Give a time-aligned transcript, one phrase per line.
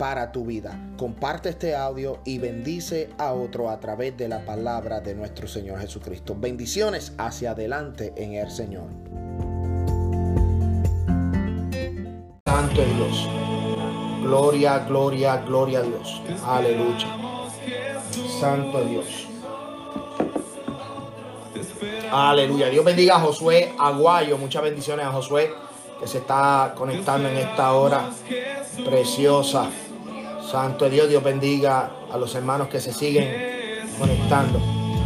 [0.00, 0.80] para tu vida.
[0.96, 5.78] Comparte este audio y bendice a otro a través de la palabra de nuestro Señor
[5.78, 6.34] Jesucristo.
[6.34, 8.86] Bendiciones hacia adelante en el Señor.
[12.46, 13.28] Santo Dios.
[14.22, 16.22] Gloria, gloria, gloria a Dios.
[16.46, 17.06] Aleluya.
[18.40, 19.28] Santo Dios.
[22.10, 22.70] Aleluya.
[22.70, 24.38] Dios bendiga a Josué Aguayo.
[24.38, 25.52] Muchas bendiciones a Josué
[26.00, 28.08] que se está conectando en esta hora
[28.82, 29.68] preciosa.
[30.50, 34.58] Santo Dios, Dios bendiga a los hermanos que se siguen conectando.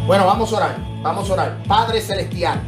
[0.06, 1.62] Bueno, vamos a orar, vamos a orar.
[1.68, 2.62] Padre Celestial,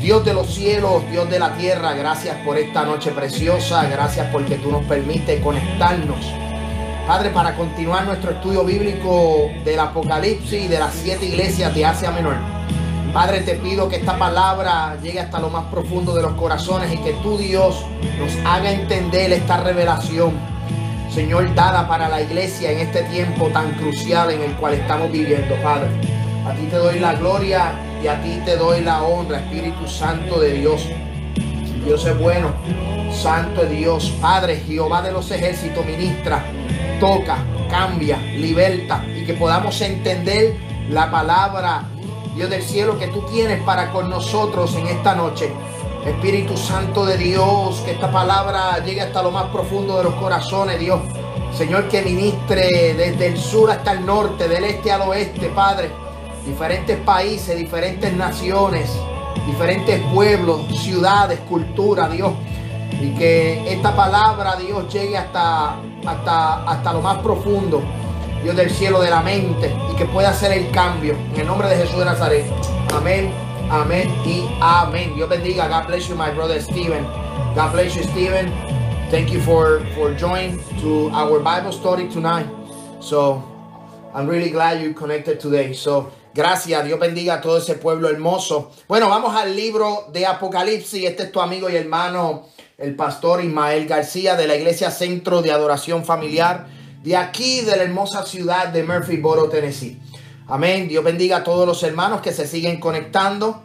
[0.00, 4.58] Dios de los cielos, Dios de la tierra, gracias por esta noche preciosa, gracias porque
[4.58, 6.24] tú nos permites conectarnos.
[7.06, 12.12] Padre, para continuar nuestro estudio bíblico del Apocalipsis y de las siete iglesias de Asia
[12.12, 12.36] Menor.
[13.12, 16.98] Padre, te pido que esta palabra llegue hasta lo más profundo de los corazones y
[16.98, 17.84] que tú, Dios,
[18.20, 20.51] nos haga entender esta revelación
[21.12, 25.54] Señor, dada para la iglesia en este tiempo tan crucial en el cual estamos viviendo,
[25.62, 25.90] Padre.
[26.46, 30.40] A ti te doy la gloria y a ti te doy la honra, Espíritu Santo
[30.40, 30.88] de Dios.
[31.84, 32.52] Dios es bueno,
[33.12, 36.42] Santo Dios, Padre, Jehová de los ejércitos, ministra,
[36.98, 40.56] toca, cambia, liberta y que podamos entender
[40.88, 41.82] la palabra,
[42.34, 45.50] Dios del cielo, que tú tienes para con nosotros en esta noche.
[46.04, 50.80] Espíritu Santo de Dios, que esta palabra llegue hasta lo más profundo de los corazones,
[50.80, 51.00] Dios.
[51.56, 55.90] Señor, que ministre desde el sur hasta el norte, del este al oeste, Padre.
[56.44, 58.90] Diferentes países, diferentes naciones,
[59.46, 62.32] diferentes pueblos, ciudades, cultura, Dios.
[63.00, 67.80] Y que esta palabra, Dios, llegue hasta, hasta, hasta lo más profundo,
[68.42, 71.14] Dios del cielo, de la mente, y que pueda hacer el cambio.
[71.34, 72.44] En el nombre de Jesús de Nazaret.
[72.92, 75.14] Amén Amén y amén.
[75.16, 75.66] Dios bendiga.
[75.66, 77.04] God bless you, my brother Stephen.
[77.54, 78.52] God bless you, Stephen.
[79.10, 82.46] Thank you for, for joining to our Bible study tonight.
[83.00, 83.42] So,
[84.12, 85.72] I'm really glad you connected today.
[85.72, 86.84] So, gracias.
[86.84, 88.72] Dios bendiga a todo ese pueblo hermoso.
[88.86, 91.06] Bueno, vamos al libro de Apocalipsis.
[91.06, 95.50] Este es tu amigo y hermano, el pastor Ismael García de la Iglesia Centro de
[95.50, 96.66] Adoración Familiar
[97.02, 99.98] de aquí, de la hermosa ciudad de Murphysboro, Tennessee.
[100.48, 100.88] Amén.
[100.88, 103.62] Dios bendiga a todos los hermanos que se siguen conectando.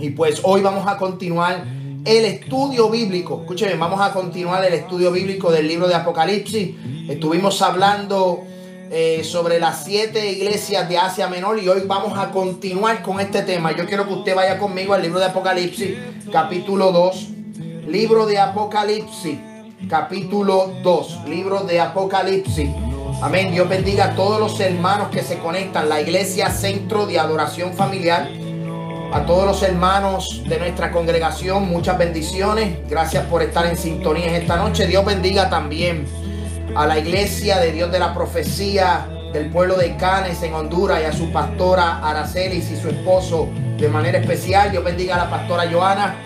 [0.00, 1.64] Y pues hoy vamos a continuar
[2.04, 3.40] el estudio bíblico.
[3.42, 6.74] Escúcheme, vamos a continuar el estudio bíblico del libro de Apocalipsis.
[7.08, 8.44] Estuvimos hablando
[8.90, 13.42] eh, sobre las siete iglesias de Asia Menor y hoy vamos a continuar con este
[13.42, 13.72] tema.
[13.72, 15.96] Yo quiero que usted vaya conmigo al libro de Apocalipsis,
[16.30, 17.28] capítulo 2.
[17.88, 19.38] Libro de Apocalipsis,
[19.88, 21.28] capítulo 2.
[21.28, 22.68] Libro de Apocalipsis.
[23.22, 23.52] Amén.
[23.52, 25.88] Dios bendiga a todos los hermanos que se conectan.
[25.88, 28.28] La iglesia Centro de Adoración Familiar.
[29.12, 32.78] A todos los hermanos de nuestra congregación, muchas bendiciones.
[32.88, 34.88] Gracias por estar en sintonía esta noche.
[34.88, 36.04] Dios bendiga también
[36.74, 41.04] a la iglesia de Dios de la profecía del pueblo de Canes en Honduras y
[41.04, 44.72] a su pastora Aracelis y su esposo de manera especial.
[44.72, 46.16] Dios bendiga a la pastora Joana.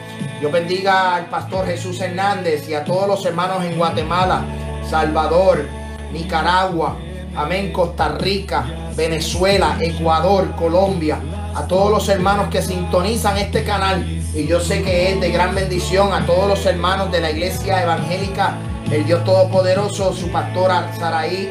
[0.41, 4.47] Dios bendiga al pastor Jesús Hernández y a todos los hermanos en Guatemala,
[4.89, 5.67] Salvador,
[6.13, 6.97] Nicaragua,
[7.37, 8.65] amén, Costa Rica,
[8.97, 11.19] Venezuela, Ecuador, Colombia,
[11.55, 15.55] a todos los hermanos que sintonizan este canal y yo sé que es de gran
[15.55, 18.59] bendición a todos los hermanos de la iglesia evangélica,
[18.91, 21.51] el Dios Todopoderoso, su pastora Saraí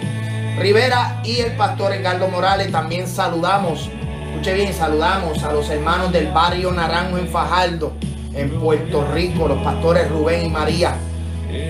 [0.57, 2.71] Rivera y el pastor Edgardo Morales.
[2.71, 3.89] También saludamos,
[4.29, 7.93] escuche bien, saludamos a los hermanos del barrio Naranjo en Fajardo,
[8.33, 10.95] en Puerto Rico, los pastores Rubén y María.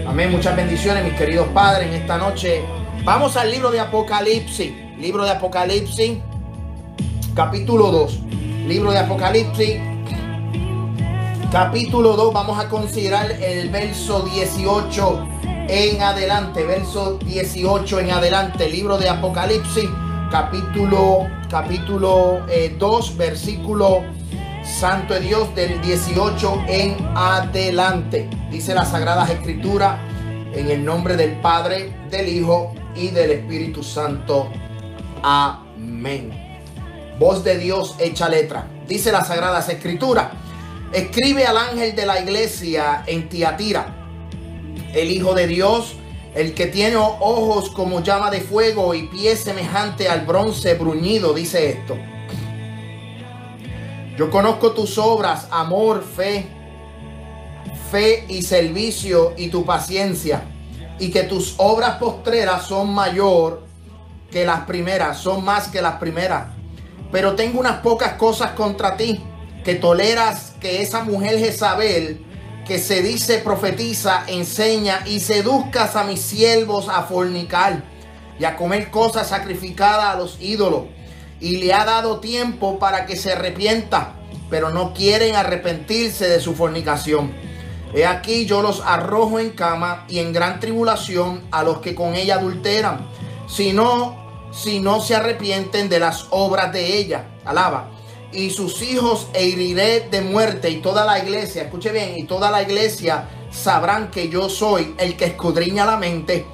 [0.07, 2.63] Amén, muchas bendiciones mis queridos padres en esta noche
[3.05, 4.73] Vamos al libro de Apocalipsis.
[4.97, 6.17] Libro de Apocalipsis,
[7.35, 8.19] capítulo 2.
[8.67, 9.75] Libro de Apocalipsis,
[11.51, 12.33] capítulo 2.
[12.33, 15.27] Vamos a considerar el verso 18
[15.67, 16.63] en adelante.
[16.63, 18.67] Verso 18 en adelante.
[18.69, 19.87] Libro de Apocalipsis,
[20.31, 22.39] capítulo, capítulo
[22.79, 24.03] 2, eh, versículo
[24.65, 28.27] Santo de Dios del 18 en adelante.
[28.49, 29.99] Dice las Sagradas Escrituras
[30.53, 34.49] en el nombre del Padre, del Hijo y del Espíritu Santo.
[35.21, 36.31] Amén.
[37.19, 38.67] Voz de Dios hecha letra.
[38.87, 40.31] Dice las Sagradas Escrituras.
[40.91, 43.95] Escribe al ángel de la iglesia en Tiatira.
[44.93, 45.95] El Hijo de Dios,
[46.33, 51.69] El que tiene ojos como llama de fuego y pies semejante al bronce bruñido, dice
[51.69, 51.95] esto.
[54.17, 56.47] Yo conozco tus obras, amor, fe,
[57.91, 60.43] fe y servicio y tu paciencia,
[60.99, 63.65] y que tus obras postreras son mayor
[64.31, 66.47] que las primeras, son más que las primeras.
[67.11, 69.21] Pero tengo unas pocas cosas contra ti,
[69.65, 72.25] que toleras que esa mujer Jezabel
[72.65, 77.83] que se dice profetiza, enseña y seduzcas a mis siervos a fornicar
[78.39, 80.85] y a comer cosas sacrificadas a los ídolos.
[81.39, 84.15] Y le ha dado tiempo para que se arrepienta,
[84.49, 87.33] pero no quieren arrepentirse de su fornicación.
[87.93, 92.15] He aquí yo los arrojo en cama y en gran tribulación a los que con
[92.15, 93.07] ella adulteran,
[93.47, 97.27] si no, si no se arrepienten de las obras de ella.
[97.45, 97.91] Alaba
[98.35, 102.51] y sus hijos e heriré de muerte y toda la iglesia, escuche bien, y toda
[102.51, 106.45] la iglesia sabrán que yo soy el que escudriña la mente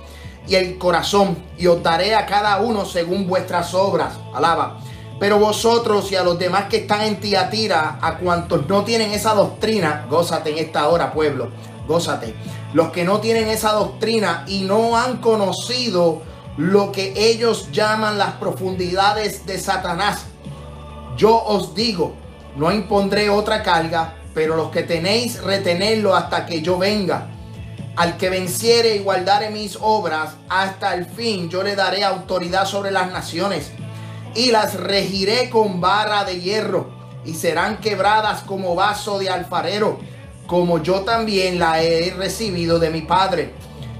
[0.47, 4.13] y el corazón y os daré a cada uno según vuestras obras.
[4.33, 4.79] Alaba.
[5.19, 9.35] Pero vosotros y a los demás que están en Tiatira, a cuantos no tienen esa
[9.35, 11.49] doctrina, gózate en esta hora, pueblo,
[11.87, 12.33] gózate.
[12.73, 16.23] Los que no tienen esa doctrina y no han conocido
[16.57, 20.25] lo que ellos llaman las profundidades de Satanás
[21.17, 22.15] yo os digo,
[22.55, 27.27] no impondré otra carga, pero los que tenéis, retenerlo hasta que yo venga.
[27.95, 32.91] Al que venciere y guardare mis obras hasta el fin, yo le daré autoridad sobre
[32.91, 33.71] las naciones
[34.33, 36.89] y las regiré con barra de hierro
[37.25, 39.99] y serán quebradas como vaso de alfarero,
[40.47, 43.53] como yo también la he recibido de mi Padre.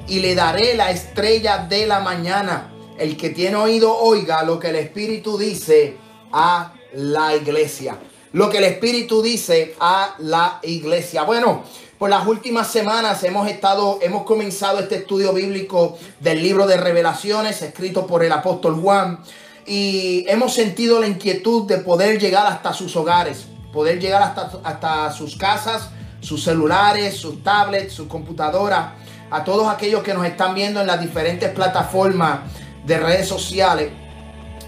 [0.07, 2.73] Y le daré la estrella de la mañana.
[2.97, 5.97] El que tiene oído, oiga lo que el Espíritu dice
[6.31, 7.97] a la iglesia.
[8.33, 11.23] Lo que el Espíritu dice a la iglesia.
[11.23, 11.63] Bueno,
[12.01, 17.61] por las últimas semanas hemos estado, hemos comenzado este estudio bíblico del libro de revelaciones
[17.61, 19.19] escrito por el apóstol Juan
[19.67, 25.11] y hemos sentido la inquietud de poder llegar hasta sus hogares, poder llegar hasta, hasta
[25.11, 28.93] sus casas, sus celulares, sus tablets, sus computadoras,
[29.29, 32.39] a todos aquellos que nos están viendo en las diferentes plataformas
[32.83, 33.91] de redes sociales.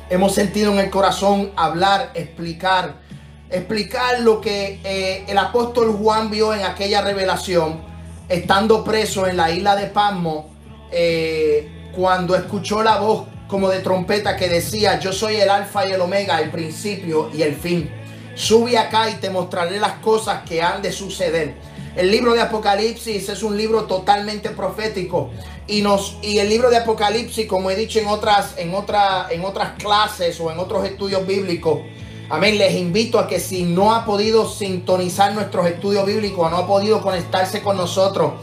[0.07, 3.01] Hemos sentido en el corazón hablar, explicar,
[3.53, 7.81] explicar lo que eh, el apóstol Juan vio en aquella revelación,
[8.27, 10.50] estando preso en la isla de Pasmo,
[10.91, 15.91] eh, cuando escuchó la voz como de trompeta que decía, yo soy el alfa y
[15.91, 17.89] el omega, el principio y el fin.
[18.33, 21.53] Sube acá y te mostraré las cosas que han de suceder.
[21.95, 25.29] El libro de Apocalipsis es un libro totalmente profético
[25.67, 28.73] y nos y el libro de Apocalipsis, como he dicho en otras en
[29.29, 31.81] en otras clases o en otros estudios bíblicos,
[32.29, 36.67] amén, les invito a que si no ha podido sintonizar nuestros estudios bíblicos, no ha
[36.67, 38.33] podido conectarse con nosotros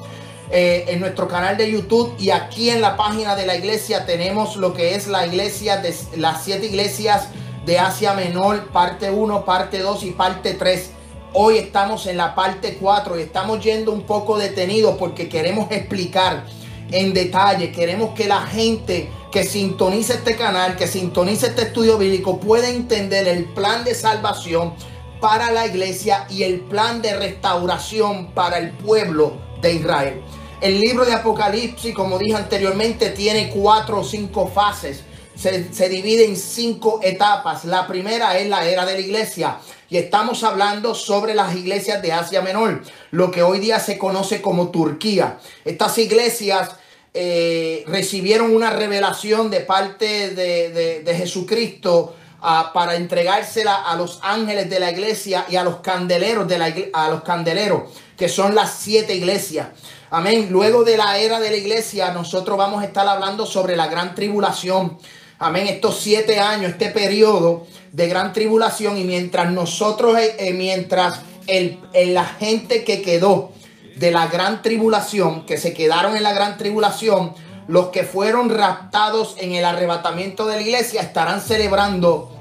[0.51, 4.57] eh, en nuestro canal de YouTube y aquí en la página de la iglesia tenemos
[4.57, 7.29] lo que es la iglesia de las siete iglesias
[7.65, 10.91] de Asia Menor, parte 1, parte 2 y parte 3.
[11.35, 16.45] Hoy estamos en la parte 4 y estamos yendo un poco detenidos porque queremos explicar
[16.91, 22.41] en detalle, queremos que la gente que sintonice este canal, que sintonice este estudio bíblico
[22.41, 24.75] pueda entender el plan de salvación
[25.21, 30.23] para la iglesia y el plan de restauración para el pueblo de Israel.
[30.61, 35.05] El libro de Apocalipsis, como dije anteriormente, tiene cuatro o cinco fases.
[35.35, 37.65] Se, se divide en cinco etapas.
[37.65, 42.13] La primera es la era de la iglesia y estamos hablando sobre las iglesias de
[42.13, 45.39] Asia Menor, lo que hoy día se conoce como Turquía.
[45.65, 46.77] Estas iglesias
[47.13, 54.79] eh, recibieron una revelación de parte de, Jesucristo ah, para entregársela a los ángeles de
[54.79, 57.83] la iglesia y a los candeleros de la a los candeleros,
[58.17, 59.69] que son las siete iglesias.
[60.11, 60.49] Amén.
[60.51, 64.15] Luego de la era de la iglesia, nosotros vamos a estar hablando sobre la gran
[64.15, 64.99] tribulación.
[65.39, 65.69] Amén.
[65.69, 71.79] Estos siete años, este periodo de gran tribulación y mientras nosotros, eh, eh, mientras el,
[71.93, 73.53] la gente que quedó
[74.01, 77.35] de la gran tribulación, que se quedaron en la gran tribulación,
[77.69, 82.33] los que fueron raptados en el arrebatamiento de la iglesia estarán celebrando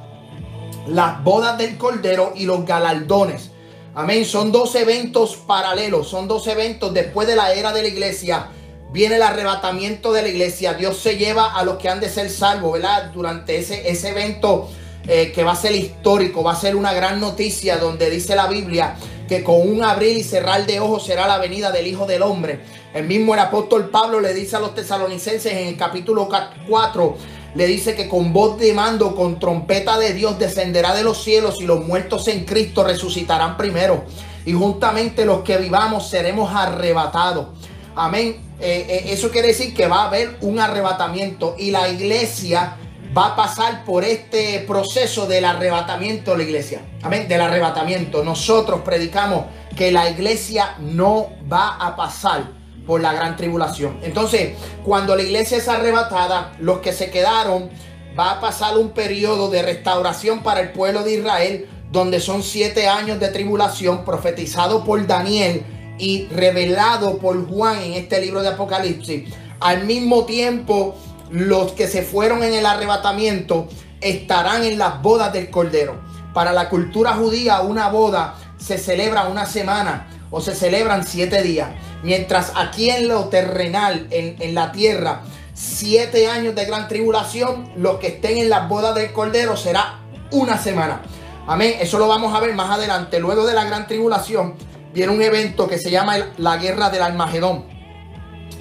[0.88, 3.52] las bodas del Cordero y los galardones.
[3.94, 4.24] Amén.
[4.24, 8.48] Son dos eventos paralelos, son dos eventos después de la era de la iglesia.
[8.94, 10.76] Viene el arrebatamiento de la iglesia.
[10.76, 13.12] Dios se lleva a los que han de ser salvos, ¿verdad?
[13.14, 14.70] Durante ese, ese evento
[15.06, 18.48] eh, que va a ser histórico, va a ser una gran noticia donde dice la
[18.48, 18.96] Biblia
[19.30, 22.62] que con un abrir y cerrar de ojos será la venida del Hijo del Hombre.
[22.96, 26.28] El mismo el apóstol Pablo le dice a los tesalonicenses en el capítulo
[26.68, 27.18] 4,
[27.54, 31.62] le dice que con voz de mando, con trompeta de Dios descenderá de los cielos
[31.62, 34.04] y los muertos en Cristo resucitarán primero.
[34.48, 37.50] Y juntamente los que vivamos seremos arrebatados.
[37.96, 42.78] amén, eh, eh, eso quiere decir que va a haber un arrebatamiento y la iglesia
[43.16, 46.82] va a pasar por este proceso del arrebatamiento de la iglesia.
[47.02, 48.24] Amén, del arrebatamiento.
[48.24, 52.52] Nosotros predicamos que la iglesia no va a pasar
[52.86, 54.00] por la gran tribulación.
[54.02, 57.70] Entonces, cuando la iglesia es arrebatada, los que se quedaron,
[58.18, 62.88] va a pasar un periodo de restauración para el pueblo de Israel, donde son siete
[62.88, 65.64] años de tribulación profetizado por Daniel
[65.98, 69.34] y revelado por Juan en este libro de Apocalipsis.
[69.60, 70.96] Al mismo tiempo,
[71.32, 73.68] los que se fueron en el arrebatamiento
[74.02, 76.00] estarán en las bodas del Cordero.
[76.34, 81.70] Para la cultura judía, una boda se celebra una semana o se celebran siete días.
[82.04, 85.22] Mientras aquí en lo terrenal, en, en la tierra,
[85.54, 90.00] siete años de gran tribulación, los que estén en las bodas del Cordero será
[90.32, 91.02] una semana.
[91.48, 91.76] Amén.
[91.80, 93.20] Eso lo vamos a ver más adelante.
[93.20, 94.54] Luego de la gran tribulación
[94.94, 97.66] viene un evento que se llama la guerra del Almagedón.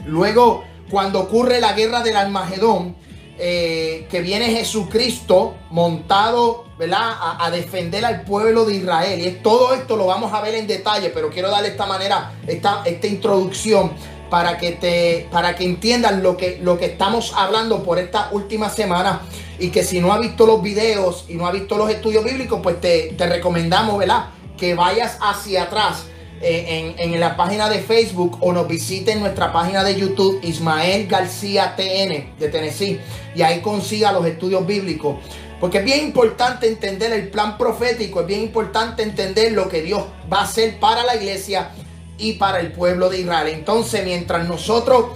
[0.06, 2.96] Luego, cuando ocurre la guerra del Almagedón,
[3.40, 7.12] eh, que viene Jesucristo montado, ¿verdad?
[7.38, 9.24] A, defender al pueblo de Israel.
[9.24, 12.82] Y todo esto lo vamos a ver en detalle, pero quiero darle esta manera, esta,
[12.84, 13.92] esta introducción
[14.28, 18.70] para que te, para que entiendan lo que, lo que estamos hablando por esta última
[18.70, 19.20] semana.
[19.60, 22.60] Y que si no ha visto los videos y no ha visto los estudios bíblicos,
[22.60, 24.30] pues te, te recomendamos, ¿verdad?
[24.56, 26.06] Que vayas hacia atrás
[26.40, 31.08] eh, en, la página de Facebook o nos visite en nuestra página de YouTube, Ismael
[31.08, 33.00] García TN de Tennessee,
[33.34, 35.16] y ahí consiga los estudios bíblicos.
[35.60, 40.04] Porque es bien importante entender el plan profético, es bien importante entender lo que Dios
[40.32, 41.72] va a hacer para la iglesia
[42.18, 43.48] y para el pueblo de Israel.
[43.48, 45.06] Entonces, mientras nosotros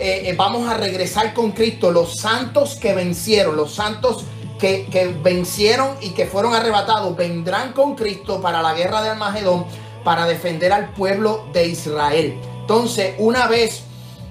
[0.00, 4.24] eh, eh, vamos a regresar con Cristo, los santos que vencieron, los santos
[4.58, 9.66] que, que vencieron y que fueron arrebatados, vendrán con Cristo para la guerra de Armagedón
[10.04, 12.38] para defender al pueblo de Israel.
[12.60, 13.82] Entonces, una vez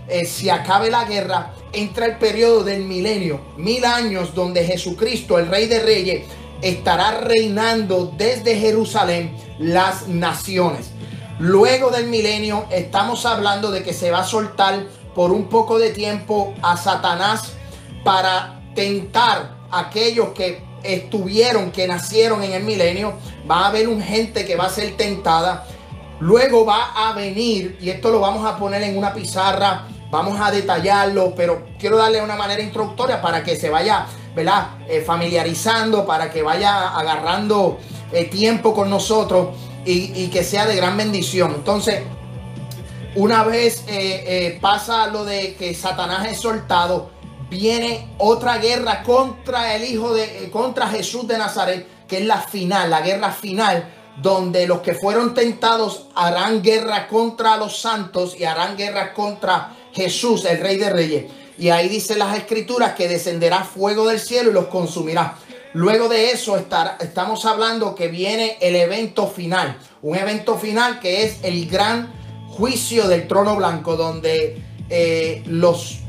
[0.08, 5.48] eh, se acabe la guerra, entra el periodo del milenio, mil años donde Jesucristo, el
[5.48, 6.26] Rey de Reyes,
[6.62, 10.92] estará reinando desde Jerusalén las naciones.
[11.40, 14.86] Luego del milenio estamos hablando de que se va a soltar
[15.16, 17.54] por un poco de tiempo a Satanás
[18.04, 23.14] para tentar a aquellos que estuvieron, que nacieron en el milenio,
[23.50, 25.66] va a haber un gente que va a ser tentada.
[26.20, 30.52] Luego va a venir, y esto lo vamos a poner en una pizarra, vamos a
[30.52, 34.72] detallarlo, pero quiero darle una manera introductoria para que se vaya, ¿verdad?
[34.88, 37.80] Eh, familiarizando, para que vaya agarrando
[38.12, 41.54] eh, tiempo con nosotros y, que sea de gran bendición.
[41.56, 42.04] Entonces,
[43.16, 47.10] una vez eh, pasa lo de que Satanás es soltado,
[47.52, 52.90] viene otra guerra contra el hijo de contra Jesús de Nazaret, que es la final,
[52.90, 58.78] la guerra final, donde los que fueron tentados harán guerra contra los santos y harán
[58.78, 61.26] guerra contra Jesús, el Rey de Reyes.
[61.58, 65.36] Y ahí dice las escrituras que descenderá fuego del cielo y los consumirá.
[65.74, 71.40] Luego de eso estamos hablando que viene el evento final, un evento final que es
[71.44, 72.14] el gran
[72.50, 76.00] juicio del trono blanco, donde eh, los,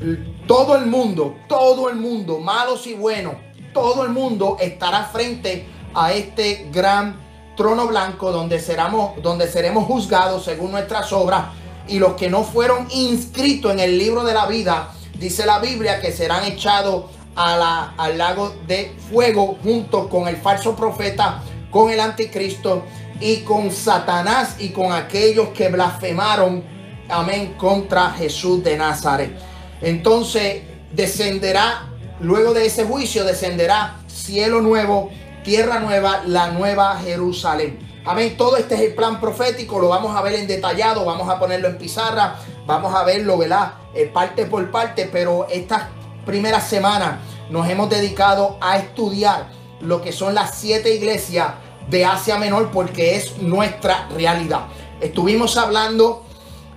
[0.48, 3.34] todo el mundo, todo el mundo, malos y buenos,
[3.72, 7.16] todo el mundo estará frente a este gran
[7.56, 11.44] trono blanco donde seremos, donde seremos juzgados según nuestras obras.
[11.86, 16.00] Y los que no fueron inscritos en el libro de la vida, dice la Biblia
[16.00, 17.04] que serán echados
[17.36, 22.82] a la, al lago de fuego junto con el falso profeta, con el anticristo
[23.20, 26.81] y con Satanás y con aquellos que blasfemaron
[27.12, 29.32] amén, contra Jesús de Nazaret.
[29.80, 31.88] Entonces descenderá,
[32.20, 35.10] luego de ese juicio, descenderá cielo nuevo,
[35.44, 37.78] tierra nueva, la nueva Jerusalén.
[38.04, 38.36] Amén.
[38.36, 41.68] Todo este es el plan profético, lo vamos a ver en detallado, vamos a ponerlo
[41.68, 43.74] en pizarra, vamos a verlo, ¿verdad?
[43.94, 45.84] Eh, parte por parte, pero estas
[46.26, 47.18] primeras semanas
[47.50, 49.46] nos hemos dedicado a estudiar
[49.80, 51.48] lo que son las siete iglesias
[51.88, 54.66] de Asia Menor porque es nuestra realidad.
[55.00, 56.24] Estuvimos hablando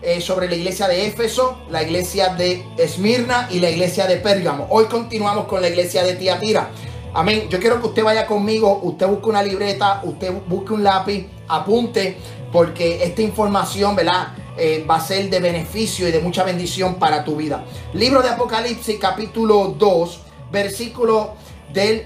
[0.02, 4.68] eh, sobre la iglesia de Éfeso, la iglesia de Esmirna y la iglesia de Pérgamo.
[4.70, 6.70] Hoy continuamos con la iglesia de Tiatira.
[7.14, 7.48] Amén.
[7.50, 12.18] Yo quiero que usted vaya conmigo, usted busque una libreta, usted busque un lápiz, apunte,
[12.52, 14.36] porque esta información, ¿verdad?
[14.58, 17.66] Eh, va a ser de beneficio y de mucha bendición para tu vida.
[17.94, 20.20] Libro de Apocalipsis, capítulo 2,
[20.52, 21.36] versículo
[21.74, 22.06] del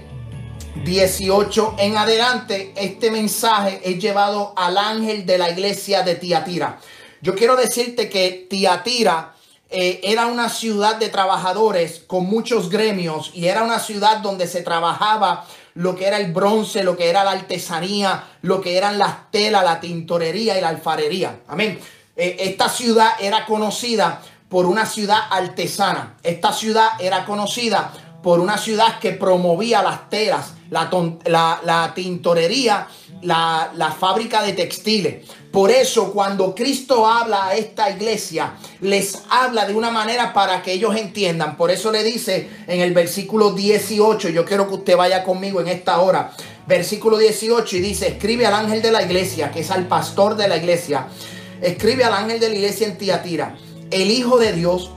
[0.84, 2.72] 18 en adelante.
[2.76, 6.78] Este mensaje es llevado al ángel de la iglesia de Tiatira.
[7.22, 9.34] Yo quiero decirte que Tiatira
[9.68, 14.62] eh, era una ciudad de trabajadores con muchos gremios y era una ciudad donde se
[14.62, 19.30] trabajaba lo que era el bronce, lo que era la artesanía, lo que eran las
[19.30, 21.40] telas, la tintorería y la alfarería.
[21.46, 21.78] Amén.
[22.16, 26.16] Eh, esta ciudad era conocida por una ciudad artesana.
[26.22, 32.86] Esta ciudad era conocida por una ciudad que promovía las telas, la, tintorería,
[33.22, 35.26] la, la fábrica de textiles.
[35.50, 40.72] Por eso cuando Cristo habla a esta iglesia, les habla de una manera para que
[40.72, 41.56] ellos entiendan.
[41.56, 45.68] Por eso le dice en el versículo 18, yo quiero que usted vaya conmigo en
[45.68, 46.32] esta hora.
[46.68, 50.46] Versículo 18 y dice, escribe al ángel de la iglesia, que es al pastor de
[50.46, 51.08] la iglesia.
[51.60, 53.56] Escribe al ángel de la iglesia en Tiatira,
[53.90, 54.92] el Hijo de Dios,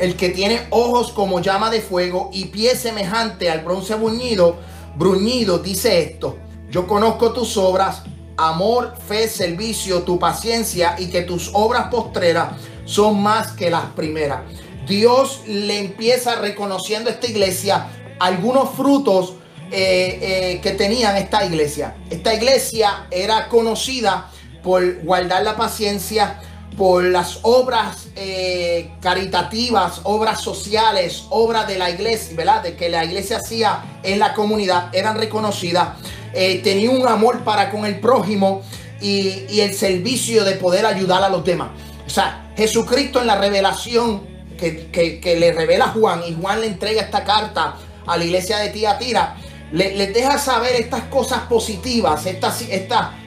[0.00, 4.56] el que tiene ojos como llama de fuego y pies semejante al bronce bruñido,
[4.96, 6.38] bruñido, dice esto.
[6.70, 8.02] Yo conozco tus obras
[8.36, 12.54] amor, fe, servicio, tu paciencia y que tus obras postreras
[12.86, 14.40] son más que las primeras.
[14.86, 17.88] Dios le empieza reconociendo a esta iglesia
[18.18, 19.34] algunos frutos
[19.70, 21.94] eh, eh, que tenían esta iglesia.
[22.08, 24.30] Esta iglesia era conocida
[24.62, 26.40] por guardar la paciencia,
[26.80, 32.62] por las obras eh, caritativas, obras sociales, obras de la iglesia, ¿verdad?
[32.62, 35.90] De que la iglesia hacía en la comunidad, eran reconocidas.
[36.32, 38.62] Eh, tenía un amor para con el prójimo
[38.98, 41.68] y, el servicio de poder ayudar a los demás.
[42.06, 44.22] O sea, Jesucristo en la revelación
[44.56, 49.36] que, le revela Juan y Juan le entrega esta carta a la iglesia de Tiatira,
[49.72, 52.62] le, les deja saber estas cosas positivas, estas,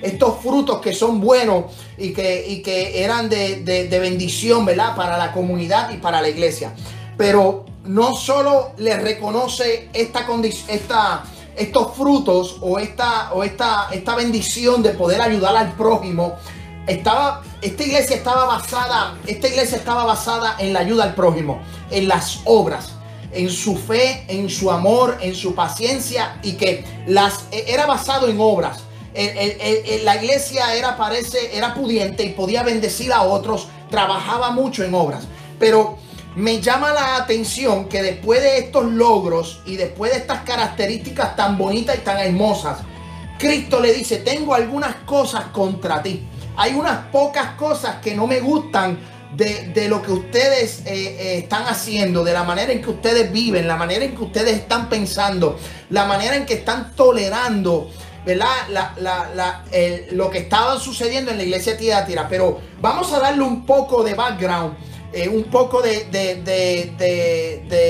[0.01, 1.65] estos frutos que son buenos
[1.97, 4.65] y que, eran de, bendición.
[4.65, 6.73] Para la comunidad y para la iglesia.
[7.17, 11.23] Pero no solo le reconoce esta,
[11.55, 16.35] estos frutos o esta, o esta, esta bendición de poder ayudar al prójimo,
[16.87, 22.07] estaba, esta iglesia estaba basada, esta iglesia estaba basada en la ayuda al prójimo, en
[22.07, 22.93] las obras,
[23.33, 28.27] en su fe, en su amor, en su paciencia y que las e, era basado
[28.27, 28.83] en obras.
[30.03, 35.25] la iglesia era, parece, era pudiente y podía bendecir a otros, trabajaba mucho en obras,
[35.59, 35.97] pero
[36.35, 41.57] me llama la atención que después de estos logros y después de estas características tan
[41.57, 42.79] bonitas y tan hermosas,
[43.37, 46.27] Cristo le dice, tengo algunas cosas contra ti.
[46.55, 48.97] Hay unas pocas cosas que no me gustan
[49.35, 53.67] de, lo que ustedes eh, eh, están haciendo, de la manera en que ustedes viven,
[53.67, 57.89] la manera en que ustedes están pensando, la manera en que están tolerando.
[58.25, 58.47] ¿verdad?
[60.11, 62.29] lo que estaba sucediendo en la iglesia de Tiatira.
[62.29, 64.77] Pero vamos a darle un poco de background
[65.11, 65.99] eh, un poco de,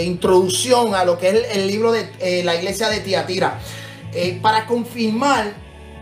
[0.04, 3.60] introducción a lo que es el, libro de la iglesia de Tiatira.
[4.42, 5.54] Para confirmar,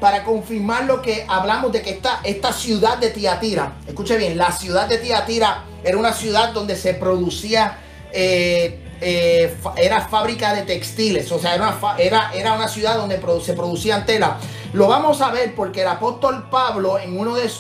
[0.01, 4.51] para confirmar lo que hablamos de que esta, esta ciudad de Tiatira, escuche bien, la
[4.51, 7.77] ciudad de Tiatira era una ciudad donde se producía,
[8.11, 14.03] era fábrica de textiles, o sea, era una, era, era una ciudad donde se producían
[14.07, 14.39] tela.
[14.73, 17.51] Lo vamos a ver porque el apóstol Pablo en uno de,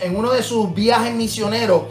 [0.00, 1.82] en uno de sus viajes misioneros,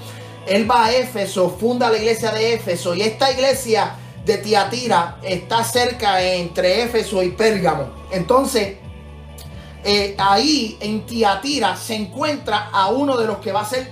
[0.47, 5.61] él va a Éfeso, funda la iglesia de Éfeso y esta iglesia de Tiatira está
[5.65, 7.89] cerca entre Éfeso y Pérgamo.
[8.11, 8.77] Entonces,
[9.83, 13.91] eh, ahí en Tiatira se encuentra a uno de los que va a ser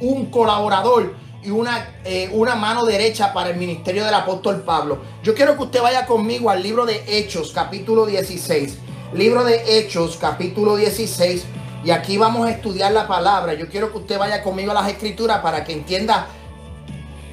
[0.00, 4.98] un colaborador y una, eh, una mano derecha para el ministerio del apóstol Pablo.
[5.22, 8.78] Yo quiero que usted vaya conmigo al libro de Hechos, capítulo 16.
[9.14, 11.44] Libro de Hechos, capítulo 16
[11.84, 13.54] y aquí vamos a estudiar la palabra.
[13.54, 16.26] Yo quiero que usted vaya conmigo a las escrituras para que entienda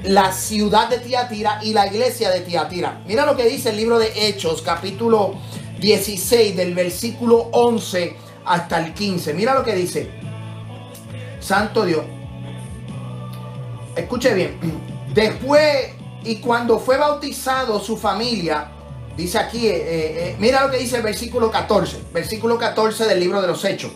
[0.04, 3.02] la ciudad de Tiatira y la iglesia de Tiatira.
[3.08, 5.63] Mira lo que dice el libro de Hechos, capítulo 16,
[6.54, 8.16] del versículo 11
[8.46, 9.34] hasta el 15.
[9.34, 10.10] Mira lo que dice.
[11.40, 12.06] Santo Dios.
[13.96, 14.58] Escuche bien.
[15.14, 15.90] Después
[16.24, 18.72] y cuando fue bautizado su familia,
[19.18, 23.42] dice aquí, eh, eh, mira lo que dice el versículo 14, versículo 14 del libro
[23.42, 23.92] de los Hechos.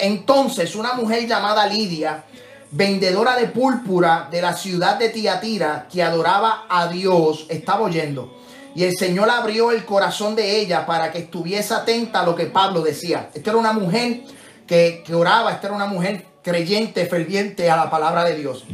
[0.00, 2.24] Entonces una mujer llamada Lidia,
[2.72, 8.37] vendedora de púrpura de la ciudad de Tiatira, que adoraba a Dios, estaba oyendo.
[8.74, 12.46] Y el Señor abrió el corazón de ella para que estuviese atenta a lo que
[12.46, 13.30] Pablo decía.
[13.34, 14.22] Esta era una mujer
[14.66, 18.64] que, que oraba, esta era una mujer creyente, ferviente a la palabra de Dios.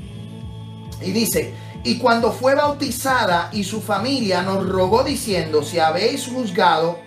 [1.00, 1.54] Y dice,
[1.84, 6.98] y cuando fue bautizada y su familia nos rogó diciendo, si habéis juzgado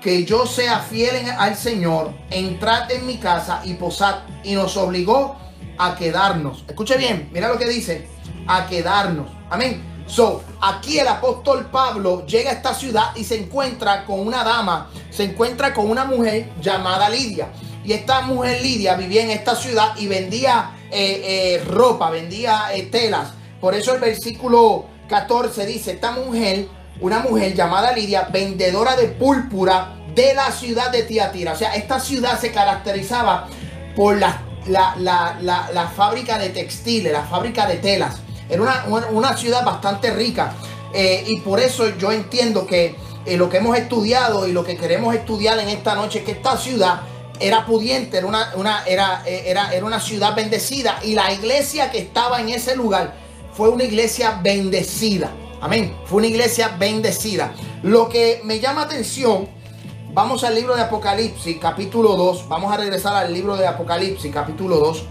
[0.00, 4.20] que yo sea fiel al Señor, entrad en mi casa y posad.
[4.44, 5.36] Y nos obligó
[5.78, 6.64] a quedarnos.
[6.68, 8.08] Escuche bien, mira lo que dice,
[8.46, 9.28] a quedarnos.
[9.50, 9.95] Amén.
[10.06, 14.90] So, aquí el apóstol Pablo llega a esta ciudad y se encuentra con una dama,
[15.10, 17.48] se encuentra con una mujer llamada Lidia.
[17.84, 22.84] Y esta mujer Lidia vivía en esta ciudad y vendía eh, eh, ropa, vendía eh,
[22.84, 23.32] telas.
[23.60, 26.68] Por eso el versículo 14 dice, esta mujer,
[27.00, 31.52] una mujer llamada Lidia, vendedora de púrpura de la ciudad de Tiatira.
[31.52, 33.48] O sea, esta ciudad se caracterizaba
[33.94, 34.36] por las
[34.68, 38.20] la, fábrica de textiles, la fábrica de telas.
[38.48, 40.54] Era una, ciudad bastante rica.
[40.92, 44.76] Eh, y por eso yo entiendo que eh, lo que hemos estudiado y lo que
[44.76, 47.00] queremos estudiar en esta noche es que esta ciudad
[47.38, 51.00] era pudiente, era una, una, era, eh, era, era una ciudad bendecida.
[51.02, 53.14] Y la iglesia que estaba en ese lugar
[53.52, 55.30] fue una iglesia bendecida.
[55.60, 55.96] Amén.
[56.04, 57.52] Fue una iglesia bendecida.
[57.82, 59.56] Lo que me llama atención
[60.16, 62.48] Vamos al libro de Apocalipsis, capítulo 2.
[62.48, 65.04] Vamos a regresar al libro de Apocalipsis, capítulo 2.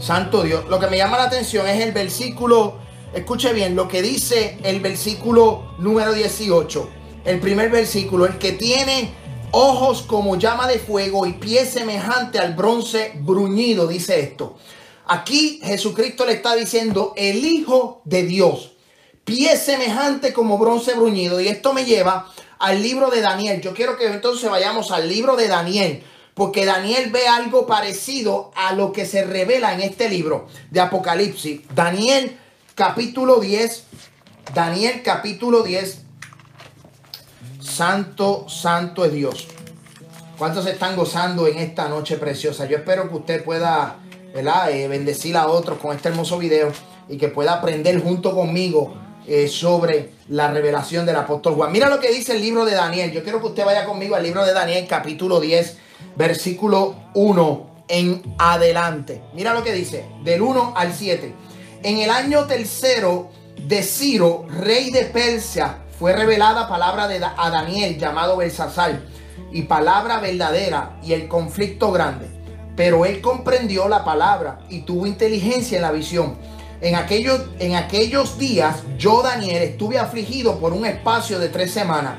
[0.00, 0.64] Santo Dios.
[0.68, 2.78] Lo que me llama la atención es el versículo,
[3.14, 6.88] escuche bien, lo que dice el versículo número 18.
[7.24, 9.12] El primer versículo, el que tiene
[9.50, 14.56] ojos como llama de fuego y pies semejante al bronce bruñido, dice esto.
[15.06, 18.72] Aquí Jesucristo le está diciendo el Hijo de Dios,
[19.24, 21.40] pies semejante como bronce bruñido.
[21.40, 23.60] Y esto me lleva al libro de Daniel.
[23.60, 28.72] Yo quiero que entonces vayamos al libro de Daniel, porque Daniel ve algo parecido a
[28.72, 31.60] lo que se revela en este libro de Apocalipsis.
[31.74, 32.36] Daniel
[32.74, 33.84] capítulo 10,
[34.54, 36.02] Daniel capítulo 10,
[37.60, 39.48] Santo, Santo es Dios.
[40.38, 42.66] ¿Cuántos están gozando en esta noche preciosa?
[42.66, 43.96] Yo espero que usted pueda
[44.34, 46.72] eh, bendecir a otros con este hermoso video
[47.08, 48.94] y que pueda aprender junto conmigo
[49.26, 51.72] eh, sobre la revelación del apóstol Juan.
[51.72, 53.12] Mira lo que dice el libro de Daniel.
[53.12, 55.76] Yo quiero que usted vaya conmigo al libro de Daniel, capítulo 10,
[56.16, 59.22] versículo 1 en adelante.
[59.34, 61.34] Mira lo que dice, del 1 al 7.
[61.82, 67.98] En el año tercero de Ciro, rey de Persia, fue revelada palabra de, a Daniel
[67.98, 69.00] llamado Belsasar
[69.52, 72.28] y palabra verdadera y el conflicto grande.
[72.76, 76.38] Pero él comprendió la palabra y tuvo inteligencia en la visión.
[76.80, 82.14] En aquellos, en aquellos días yo, Daniel, estuve afligido por un espacio de tres semanas.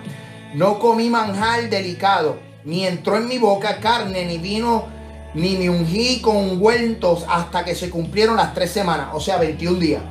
[0.54, 4.86] No comí manjar delicado, ni entró en mi boca carne, ni vino,
[5.34, 9.80] ni me ungí con ungüentos hasta que se cumplieron las tres semanas, o sea, 21
[9.80, 10.02] días.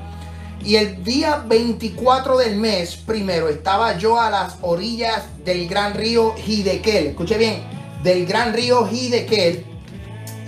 [0.65, 6.35] Y el día 24 del mes primero estaba yo a las orillas del gran río
[6.47, 7.09] Hidekel.
[7.09, 7.63] Escuche bien,
[8.03, 9.65] del gran río Hidekel.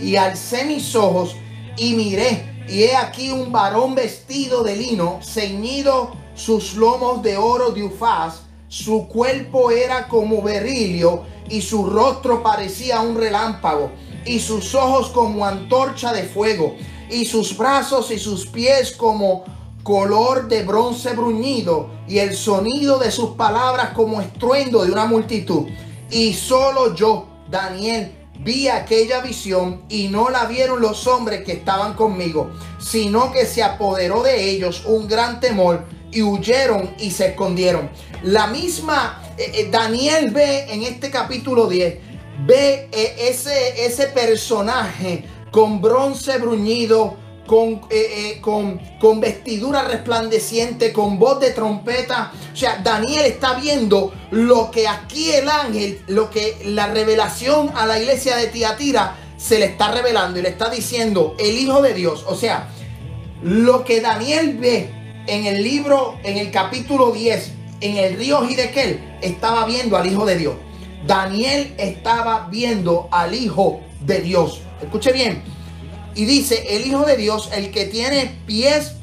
[0.01, 1.37] Y alcé mis ojos
[1.79, 7.71] y miré y he aquí un varón vestido de lino, ceñido sus lomos de oro
[7.71, 13.91] de ufaz, su cuerpo era como berilio y su rostro parecía un relámpago
[14.25, 16.75] y sus ojos como antorcha de fuego
[17.11, 19.45] y sus brazos y sus pies como
[19.83, 25.67] color de bronce bruñido y el sonido de sus palabras como estruendo de una multitud.
[26.11, 31.93] Y solo yo, Daniel, vi aquella visión y no la vieron los hombres que estaban
[31.93, 37.91] conmigo, sino que se apoderó de ellos un gran temor y huyeron y se escondieron.
[38.23, 41.95] La misma eh, eh, Daniel ve en este capítulo 10,
[42.47, 47.81] ve eh, ese, ese personaje con bronce bruñido, con,
[48.41, 52.33] con, con, vestidura resplandeciente, con voz de trompeta.
[52.53, 57.85] O sea, Daniel está viendo lo que aquí el ángel, lo que la revelación a
[57.85, 61.95] la iglesia de Tiatira se le está revelando y le está diciendo el Hijo de
[61.95, 62.25] Dios.
[62.29, 62.69] O sea,
[63.43, 69.19] lo que Daniel ve en el libro, en el capítulo 10, en el río Hidekel,
[69.23, 70.55] estaba viendo al Hijo de Dios.
[71.07, 74.63] Daniel estaba viendo al Hijo de Dios.
[74.81, 75.43] Escuche bien,
[76.15, 78.95] y dice, el Hijo de Dios, el que tiene pies,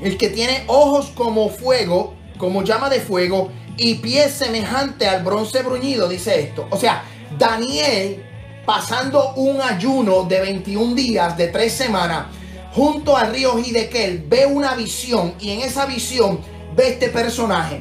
[0.00, 5.62] el que tiene ojos como fuego, como llama de fuego, y pies semejante al bronce
[5.62, 6.66] bruñido, dice esto.
[6.70, 7.04] O sea,
[7.38, 8.24] Daniel
[8.64, 12.26] pasando un ayuno de 21 días, de tres semanas,
[12.74, 16.40] junto al río Hidekel, ve una visión y en esa visión
[16.74, 17.80] ve este personaje.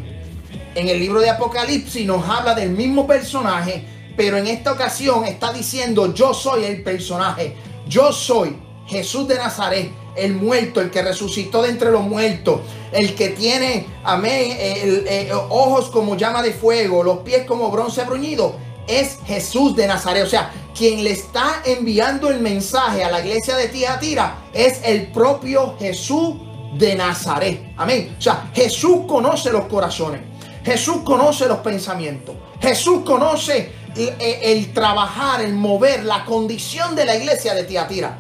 [0.76, 3.84] En el libro de Apocalipsis nos habla del mismo personaje,
[4.16, 7.56] pero en esta ocasión está diciendo yo soy el personaje.
[7.88, 8.56] Yo soy
[8.88, 13.88] Jesús de Nazaret, el muerto, el que resucitó de entre los muertos, el que tiene,
[14.04, 18.56] amén, eh, ojos como llama de fuego, los pies como bronce bruñido.
[18.88, 20.24] Es Jesús de Nazaret.
[20.24, 25.12] O sea, quien le está enviando el mensaje a la iglesia de Tiatira es el
[25.12, 26.36] propio Jesús
[26.78, 27.74] de Nazaret.
[27.78, 28.16] Amén.
[28.18, 30.22] O sea, Jesús conoce los corazones.
[30.64, 32.36] Jesús conoce los pensamientos.
[32.62, 38.18] Jesús conoce el, trabajar, el mover, la condición de la iglesia de Tiatira.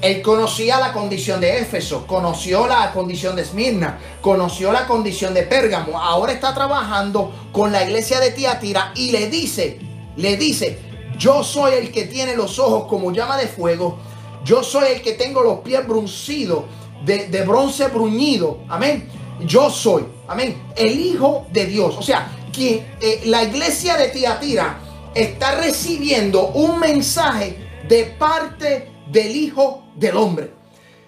[0.00, 5.42] Él conocía la condición de Éfeso, conoció la condición de Esmirna, conoció la condición de
[5.42, 6.00] Pérgamo.
[6.00, 9.78] Ahora está trabajando con la iglesia de Tiatira y le dice,
[10.20, 10.78] le dice,
[11.18, 13.98] yo soy el que tiene los ojos como llama de fuego,
[14.44, 16.64] yo soy el que tengo los pies bruncidos,
[17.04, 18.60] de, bronce bruñido.
[18.68, 19.08] Amén.
[19.40, 21.96] Yo soy, amén, el Hijo de Dios.
[21.96, 24.78] O sea, que eh, la iglesia de Tiatira
[25.14, 27.56] está recibiendo un mensaje
[27.88, 30.50] de parte del Hijo del Hombre.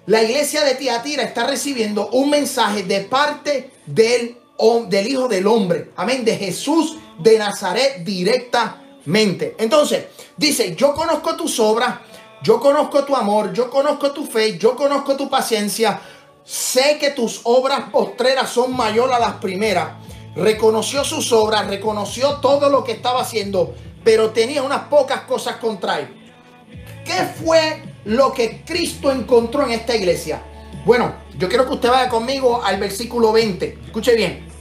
[0.06, 4.36] La iglesia de Tiatira está recibiendo un mensaje de parte del,
[4.88, 5.90] del Hijo del Hombre.
[5.96, 6.24] Amén.
[6.24, 8.02] De Jesús de Nazaret
[9.04, 9.56] directamente.
[9.58, 11.98] Entonces, dice, yo conozco tus obras,
[12.42, 16.00] yo conozco tu amor, yo conozco tu fe, yo conozco tu paciencia.
[16.44, 19.90] Sé que tus obras postreras son mayores a las primeras.
[20.34, 26.00] Reconoció sus obras, reconoció todo lo que estaba haciendo, pero tenía unas pocas cosas contra
[26.00, 26.08] él.
[27.04, 30.42] ¿Qué fue lo que Cristo encontró en esta iglesia?
[30.84, 33.78] Bueno, yo quiero que usted vaya conmigo al versículo 20.
[33.86, 34.51] Escuche bien.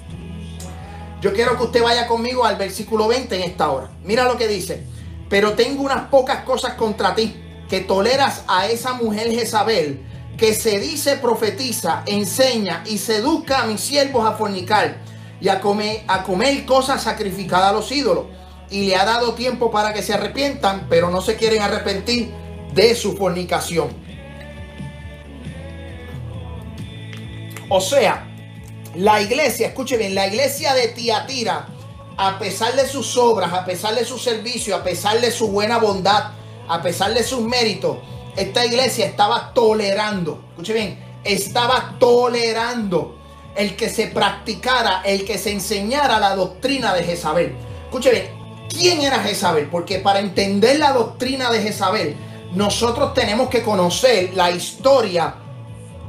[1.21, 3.91] Yo quiero que usted vaya conmigo al versículo 20 en esta hora.
[4.03, 4.83] Mira lo que dice.
[5.29, 7.35] Pero tengo unas pocas cosas contra ti,
[7.69, 10.01] que toleras a esa mujer Jezabel,
[10.35, 14.97] que se dice profetiza, enseña y seduzca a mis siervos a fornicar
[15.39, 18.25] y a comer, a comer cosas sacrificadas a los ídolos.
[18.71, 22.31] Y le ha dado tiempo para que se arrepientan, pero no se quieren arrepentir
[22.73, 23.89] de su fornicación.
[27.69, 28.30] O sea,
[28.95, 31.67] la iglesia, escuche bien, la iglesia de Tiatira,
[32.17, 35.77] a pesar de sus obras, a pesar de su servicio, a pesar de su buena
[35.77, 36.31] bondad,
[36.67, 37.97] a pesar de sus méritos,
[38.35, 43.17] esta iglesia estaba tolerando, escuche bien, estaba tolerando
[43.55, 47.55] el que se practicara, el que se enseñara la doctrina de Jezabel.
[47.85, 49.67] Escuche bien, ¿quién era Jezabel?
[49.67, 52.15] Porque para entender la doctrina de Jezabel,
[52.53, 55.35] nosotros tenemos que conocer la historia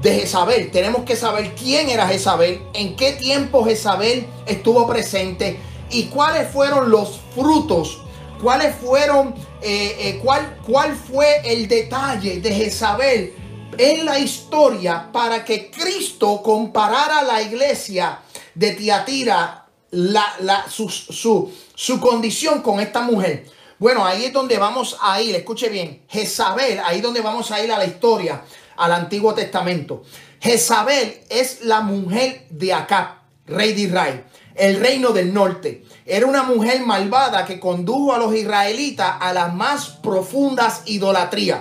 [0.02, 0.70] de Jezabel.
[0.70, 5.58] Tenemos que saber quién era Jezabel, en qué tiempo Jezabel estuvo presente
[5.90, 8.02] y cuáles fueron los frutos,
[8.42, 13.34] cuáles fueron, eh, eh, cuál, cuál fue el detalle de Jezabel
[13.78, 18.20] en la historia para que Cristo comparara la iglesia
[18.54, 23.46] de Tiatira, la, su, su, su condición con esta mujer.
[23.78, 27.62] Bueno, ahí es donde vamos a ir, escuche bien, Jezabel, ahí es donde vamos a
[27.62, 28.42] ir a la historia
[28.76, 30.02] al Antiguo Testamento.
[30.40, 33.14] Jezabel es la mujer de Acab,
[33.46, 35.84] rey de Israel, el reino del norte.
[36.04, 41.60] Era una mujer malvada que condujo a los israelitas a las más profundas idolatrías.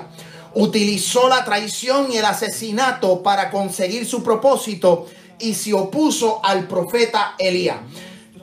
[0.54, 5.08] Utilizó la traición y el asesinato para conseguir su propósito
[5.40, 7.78] y se opuso al profeta Elías.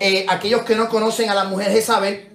[0.00, 2.28] Eh, aquellos que no conocen a la mujer Jezabel,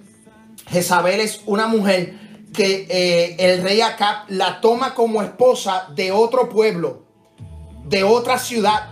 [0.68, 2.23] Jezabel es una mujer
[2.54, 7.02] que eh, el rey Acab la toma como esposa de otro pueblo,
[7.84, 8.90] de otra ciudad,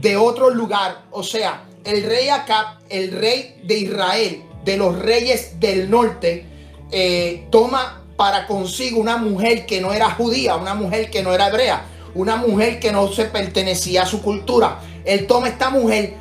[0.00, 1.06] de otro lugar.
[1.10, 6.46] O sea, el rey Acab, el rey de Israel, de los reyes del norte,
[6.92, 11.48] eh, toma para consigo una mujer que no era judía, una mujer que no era
[11.48, 14.80] hebrea, una mujer que no se pertenecía a su cultura.
[15.06, 16.14] Él toma esta mujer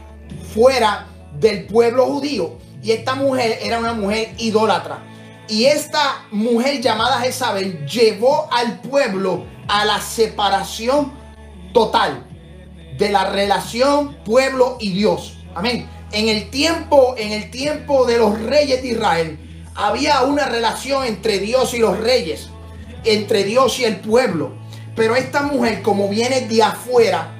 [0.54, 5.04] fuera del pueblo judío y esta mujer era una mujer idólatra.
[5.50, 11.12] Y esta mujer llamada Jezabel llevó al pueblo a la separación
[11.74, 12.24] total
[13.00, 15.40] de la relación pueblo y Dios.
[15.56, 15.90] Amén.
[16.12, 19.40] En el tiempo, en el tiempo de los reyes de Israel,
[19.74, 22.50] había una relación entre Dios y los reyes,
[23.04, 24.54] entre Dios y el pueblo.
[24.96, 27.36] Pero esta mujer, como viene de afuera,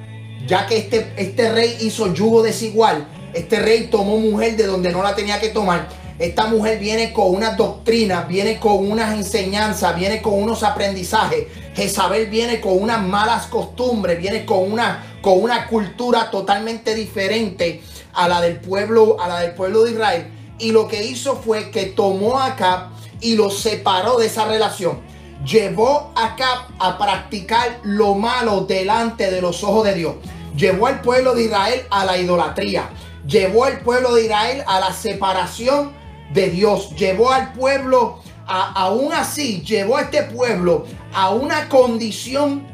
[0.48, 5.02] ya que este, este rey hizo yugo desigual, este rey tomó mujer de donde no
[5.02, 5.88] la tenía que tomar,
[6.20, 11.46] esta mujer viene con una doctrina, viene con unas enseñanzas, viene con unos aprendizajes.
[11.74, 17.80] Jezabel viene con unas malas costumbres, viene con una, con una cultura totalmente diferente
[18.12, 20.26] a la del pueblo, a la del pueblo de Israel.
[20.58, 22.90] Y lo que hizo fue que tomó a Acab
[23.22, 25.00] y lo separó de esa relación.
[25.42, 30.16] Llevó a Acab a practicar lo malo delante de los ojos de Dios.
[30.54, 32.90] Llevó al pueblo de Israel a la idolatría.
[33.26, 35.98] Llevó al pueblo de Israel a la separación
[36.32, 36.94] de Dios.
[36.96, 42.66] Llevó al pueblo, a, aún así, llevó a este pueblo a una condición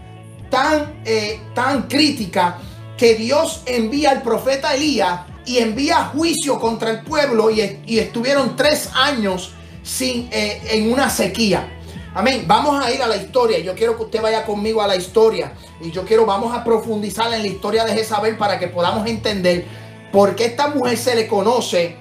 [0.50, 2.58] tan, eh, tan crítica
[2.96, 7.60] que Dios envía al profeta Elías y envía juicio contra el pueblo y,
[7.98, 11.72] estuvieron tres años sin, eh, en una sequía.
[12.14, 12.44] Amén.
[12.46, 13.58] Vamos a ir a la historia.
[13.58, 15.52] Yo quiero que usted vaya conmigo a la historia.
[15.82, 19.66] Y yo quiero, vamos a profundizar en la historia de Jezabel para que podamos entender
[20.12, 21.96] por qué esta mujer se le conoce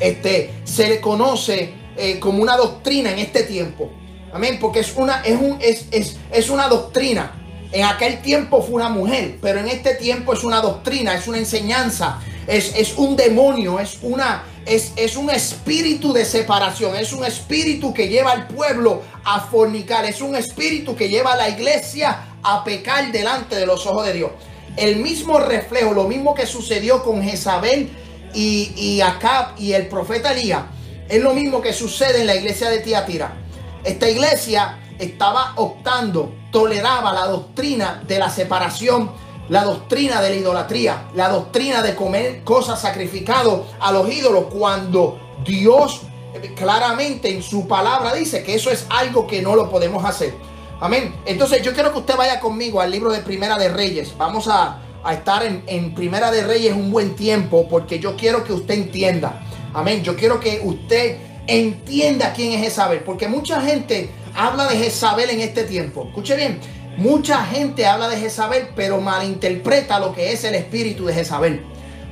[0.00, 3.90] este, se le conoce eh, como una doctrina en este tiempo.
[4.32, 5.86] Amén, porque es una, es, un, es,
[6.32, 7.40] es, una doctrina.
[7.70, 11.38] En aquel tiempo fue una mujer, pero en este tiempo es una doctrina, es una
[11.38, 17.24] enseñanza, es, es un demonio, es, una, es, es, un espíritu de separación, es un
[17.24, 22.36] espíritu que lleva al pueblo a fornicar, es un espíritu que lleva a la iglesia
[22.42, 24.30] a pecar delante de los ojos de Dios.
[24.76, 27.90] El mismo reflejo, lo mismo que sucedió con Jezabel
[28.34, 30.64] y, y Acab y el profeta Elías,
[31.08, 33.36] es lo mismo que sucede en la iglesia de Tiatira.
[33.84, 39.10] Esta iglesia estaba optando, toleraba la doctrina de la separación,
[39.48, 45.18] la doctrina de la idolatría, la doctrina de comer cosas sacrificadas a los ídolos, cuando
[45.44, 46.02] Dios
[46.34, 50.34] eh, claramente en su palabra dice que eso es algo que no lo podemos hacer.
[50.80, 51.14] Amén.
[51.26, 54.16] Entonces yo quiero que usted vaya conmigo al libro de Primera de Reyes.
[54.16, 54.80] Vamos a,
[55.12, 59.42] estar en, Primera de Reyes un buen tiempo porque yo quiero que usted entienda.
[59.74, 60.02] Amén.
[60.02, 63.00] Yo quiero que usted entienda quién es Jezabel.
[63.00, 66.06] Porque mucha gente habla de Jezabel en este tiempo.
[66.08, 66.58] Escuche bien.
[66.96, 71.64] Mucha gente habla de Jezabel, pero malinterpreta lo que es el espíritu de Jezabel.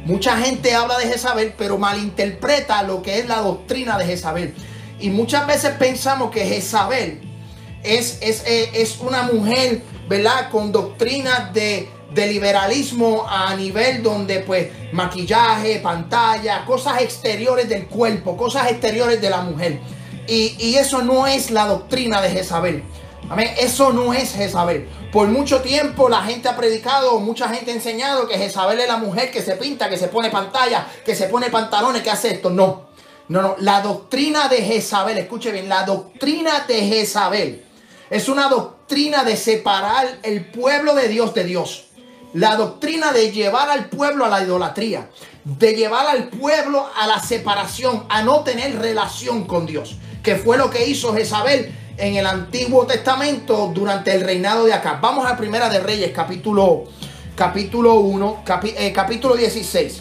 [0.04, 4.54] Mucha gente habla de Jezabel, pero malinterpreta lo que es la doctrina de Jezabel.
[4.98, 7.20] Y muchas veces pensamos que Jezabel
[7.84, 10.50] es, es, es una mujer, ¿verdad?
[10.50, 18.36] Con doctrinas de, de liberalismo a nivel donde pues maquillaje, pantalla, cosas exteriores del cuerpo,
[18.36, 19.80] cosas exteriores de la mujer.
[20.26, 22.82] Y, y eso no es la doctrina de Jezabel.
[23.28, 23.54] Amén.
[23.58, 24.88] Eso no es Jezabel.
[25.10, 28.98] Por mucho tiempo la gente ha predicado, mucha gente ha enseñado que Jezabel es la
[28.98, 32.50] mujer que se pinta, que se pone pantalla, que se pone pantalones, que hace esto.
[32.50, 32.88] No,
[33.28, 33.56] no, no.
[33.58, 37.64] La doctrina de Jezabel, escuche bien, la doctrina de Jezabel
[38.10, 41.86] es una doctrina de separar el pueblo de Dios de Dios.
[42.34, 45.10] La doctrina de llevar al pueblo a la idolatría,
[45.44, 50.56] de llevar al pueblo a la separación, a no tener relación con Dios, que fue
[50.56, 54.98] lo que hizo Jezabel en el Antiguo Testamento durante el reinado de acá.
[55.02, 56.84] Vamos a Primera de Reyes, capítulo,
[57.36, 58.44] capítulo 1,
[58.78, 60.00] eh, capítulo 16.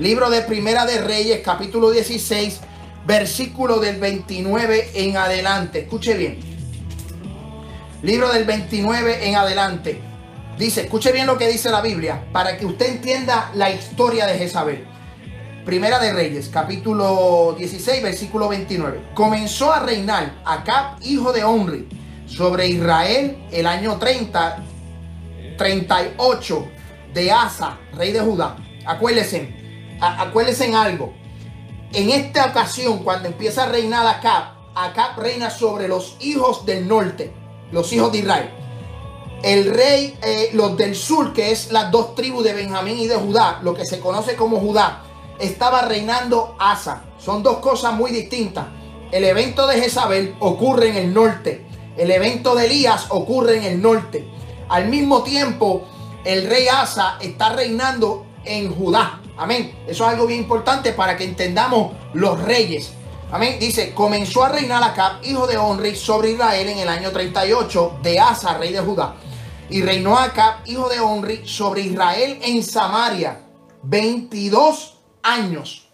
[0.00, 2.60] Libro de Primera de Reyes, capítulo 16,
[3.06, 5.80] versículo del 29 en adelante.
[5.80, 6.38] Escuche bien.
[8.02, 10.09] Libro del 29 en adelante.
[10.60, 14.36] Dice, escuche bien lo que dice la Biblia para que usted entienda la historia de
[14.36, 14.86] Jezabel.
[15.64, 19.12] Primera de Reyes, capítulo 16, versículo 29.
[19.14, 21.88] Comenzó a reinar Acab, hijo de Omri,
[22.26, 24.62] sobre Israel el año 30,
[25.56, 26.68] 38
[27.14, 28.56] de Asa, rey de Judá.
[28.84, 29.54] Acuérdense,
[29.98, 31.14] acuérdense en algo.
[31.94, 37.32] En esta ocasión, cuando empieza a reinar Acab, Acab reina sobre los hijos del norte,
[37.72, 38.59] los hijos de Israel.
[39.42, 43.16] El rey, eh, los del sur, que es las dos tribus de Benjamín y de
[43.16, 45.02] Judá, lo que se conoce como Judá,
[45.38, 47.04] estaba reinando Asa.
[47.18, 48.66] Son dos cosas muy distintas.
[49.10, 51.64] El evento de Jezabel ocurre en el norte.
[51.96, 54.28] El evento de Elías ocurre en el norte.
[54.68, 55.84] Al mismo tiempo,
[56.24, 59.20] el rey Asa está reinando en Judá.
[59.38, 59.74] Amén.
[59.86, 62.92] Eso es algo bien importante para que entendamos los reyes.
[63.32, 63.56] Amén.
[63.58, 68.20] Dice, comenzó a reinar Acab, hijo de Onri, sobre Israel en el año 38 de
[68.20, 69.14] Asa, rey de Judá.
[69.70, 73.40] Y reinó Acab, hijo de Onri, sobre Israel en Samaria
[73.82, 75.88] 22 años.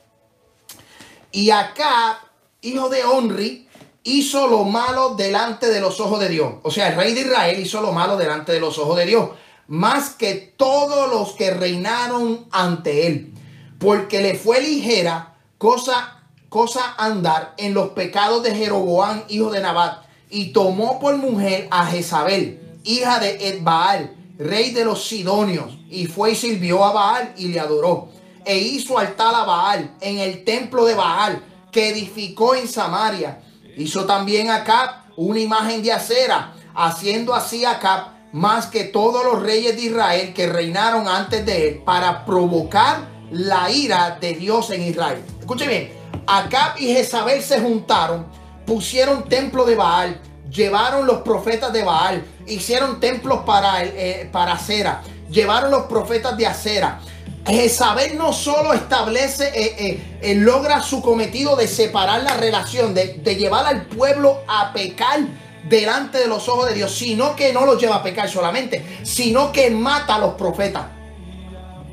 [1.31, 2.21] Y acá,
[2.63, 3.69] hijo de Onri,
[4.03, 6.55] hizo lo malo delante de los ojos de Dios.
[6.63, 9.31] O sea, el rey de Israel hizo lo malo delante de los ojos de Dios.
[9.69, 13.35] Más que todos los que reinaron ante él.
[13.79, 20.05] Porque le fue ligera cosa, cosa andar en los pecados de Jeroboam, hijo de Nabat.
[20.31, 25.79] Y tomó por mujer a Jezabel, hija de Edbaal, rey de los Sidonios.
[25.91, 28.09] Y fue y sirvió a Baal y le adoró
[28.47, 33.43] e hizo altar a Baal en el templo de Baal que edificó en Samaria.
[33.77, 39.77] Hizo también acá una imagen de acera, haciendo así acá más que todos los reyes
[39.77, 45.23] de Israel que reinaron antes de él para provocar la ira de Dios en Israel.
[45.41, 45.93] Escuche bien,
[46.27, 48.27] Acab y Jezabel se juntaron,
[48.65, 50.21] pusieron templo de Baal,
[50.51, 56.47] llevaron los profetas de Baal, hicieron templos para, eh, para acera, llevaron los profetas de
[56.47, 57.01] acera
[57.47, 63.37] Jezabel no solo establece, eh, eh, eh, logra su cometido de separar la relación, de,
[63.37, 65.21] llevar al pueblo a pecar
[65.69, 69.53] delante de los ojos de Dios, sino que no los lleva a pecar solamente, sino
[69.53, 70.87] que mata a los profetas.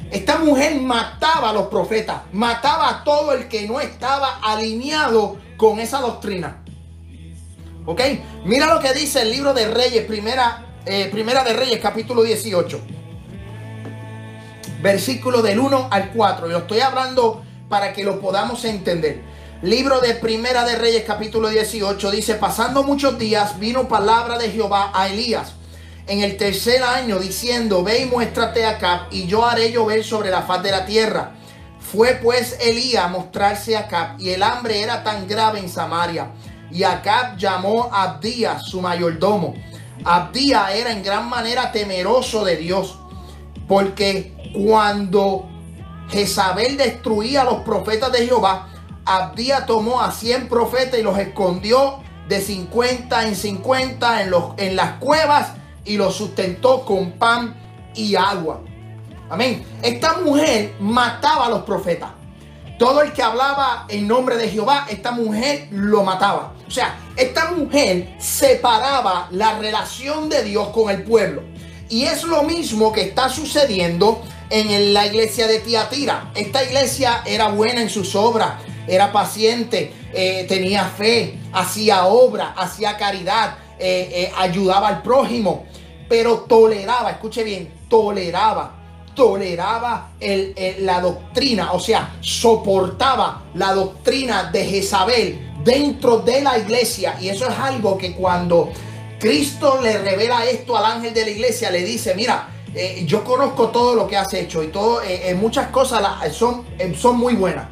[0.10, 5.80] Esta mujer mataba a los profetas, mataba a todo el que no estaba alineado con
[5.80, 6.63] esa doctrina.
[7.86, 8.02] ¿Ok?
[8.46, 10.66] Mira lo que dice el libro de Reyes, primera,
[11.12, 12.82] primera de Reyes, capítulo 18
[14.84, 16.48] versículo del 1 al 4.
[16.48, 19.22] Y lo estoy hablando para que lo podamos entender.
[19.64, 24.92] Libro de Primera de Reyes capítulo 18 dice, pasando muchos días vino palabra de Jehová
[24.94, 25.54] a Elías
[26.06, 30.42] en el tercer año diciendo, ve y muéstrate acá y yo haré llover sobre la
[30.42, 31.32] faz de la tierra.
[31.80, 36.32] Fue pues Elías a mostrarse acá y el hambre era tan grave en Samaria.
[36.74, 39.54] Y Acab llamó a Abdías, su mayordomo.
[40.04, 42.98] Abdías era en gran manera temeroso de Dios,
[43.68, 45.48] porque cuando
[46.10, 48.70] Jezabel destruía a los profetas de Jehová,
[49.06, 54.76] Abdía tomó a 100 profetas y los escondió de 50 en 50 en, los, en
[54.76, 55.54] las cuevas
[55.86, 57.56] y los sustentó con pan
[57.94, 58.62] y agua.
[59.30, 59.66] Amén.
[59.82, 62.23] Esta mujer mataba a los profetas.
[62.78, 66.54] Todo el que hablaba en nombre de Jehová, esta mujer lo mataba.
[66.68, 71.44] O sea, esta mujer separaba la relación de Dios con el pueblo.
[71.90, 76.32] Y es lo mismo que está sucediendo en la iglesia de Tiatira.
[76.36, 78.54] Esta iglesia era buena en sus obras,
[78.88, 85.66] era paciente, eh, tenía fe, hacía obra, hacía caridad, eh, eh, ayudaba al prójimo,
[86.10, 88.83] pero toleraba, escuche bien, toleraba
[89.14, 90.12] toleraba
[90.80, 97.16] la doctrina, o sea, soportaba la doctrina de Jezabel dentro de la iglesia.
[97.20, 98.72] Y eso es algo que cuando
[99.20, 103.70] Cristo le revela esto al ángel de la iglesia, le dice, mira, eh, yo conozco
[103.70, 106.04] todo lo que has hecho y todo, eh, eh, muchas cosas
[106.34, 106.66] son,
[106.98, 107.68] son muy buenas.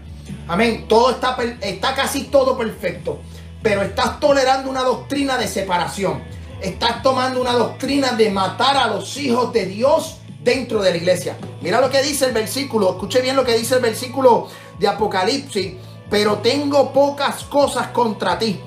[0.47, 0.85] Amén.
[0.87, 3.19] Todo está, está casi todo perfecto.
[3.61, 6.23] Pero estás tolerando una doctrina de separación.
[6.61, 11.37] Estás tomando una doctrina de matar a los hijos de Dios dentro de la iglesia.
[11.61, 14.47] Mira lo que dice el versículo, escuche bien lo que dice el versículo
[14.79, 15.73] de Apocalipsis,
[16.09, 18.59] pero tengo pocas cosas contra ti.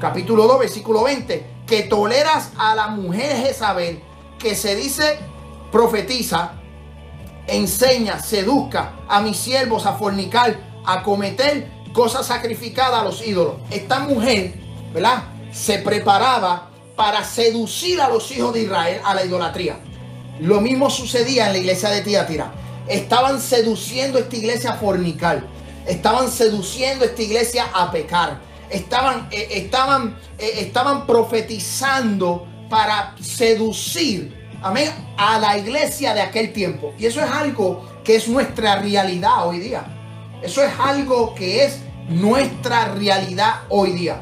[0.00, 4.00] Capítulo 2, versículo 20, que toleras a la mujer Jezabel,
[4.38, 5.18] que se dice
[5.70, 6.52] profetiza,
[7.46, 13.56] enseña, seduzca a mis siervos a fornicar, a cometer cosas sacrificadas a los ídolos.
[13.70, 14.54] Esta mujer,
[14.92, 15.24] ¿verdad?
[15.52, 19.78] Se preparaba para seducir a los hijos de Israel a la idolatría.
[20.42, 22.52] Lo mismo sucedía en la iglesia de Tiatira.
[22.88, 25.44] Estaban seduciendo esta iglesia a fornicar.
[25.86, 28.40] Estaban seduciendo esta iglesia a pecar.
[28.68, 34.36] Estaban, eh, estaban, eh, estaban profetizando para seducir
[35.16, 36.92] a la iglesia de aquel tiempo.
[36.98, 39.84] Y eso es algo que es nuestra realidad hoy día.
[40.42, 41.78] Eso es algo que es
[42.08, 44.20] nuestra realidad hoy día.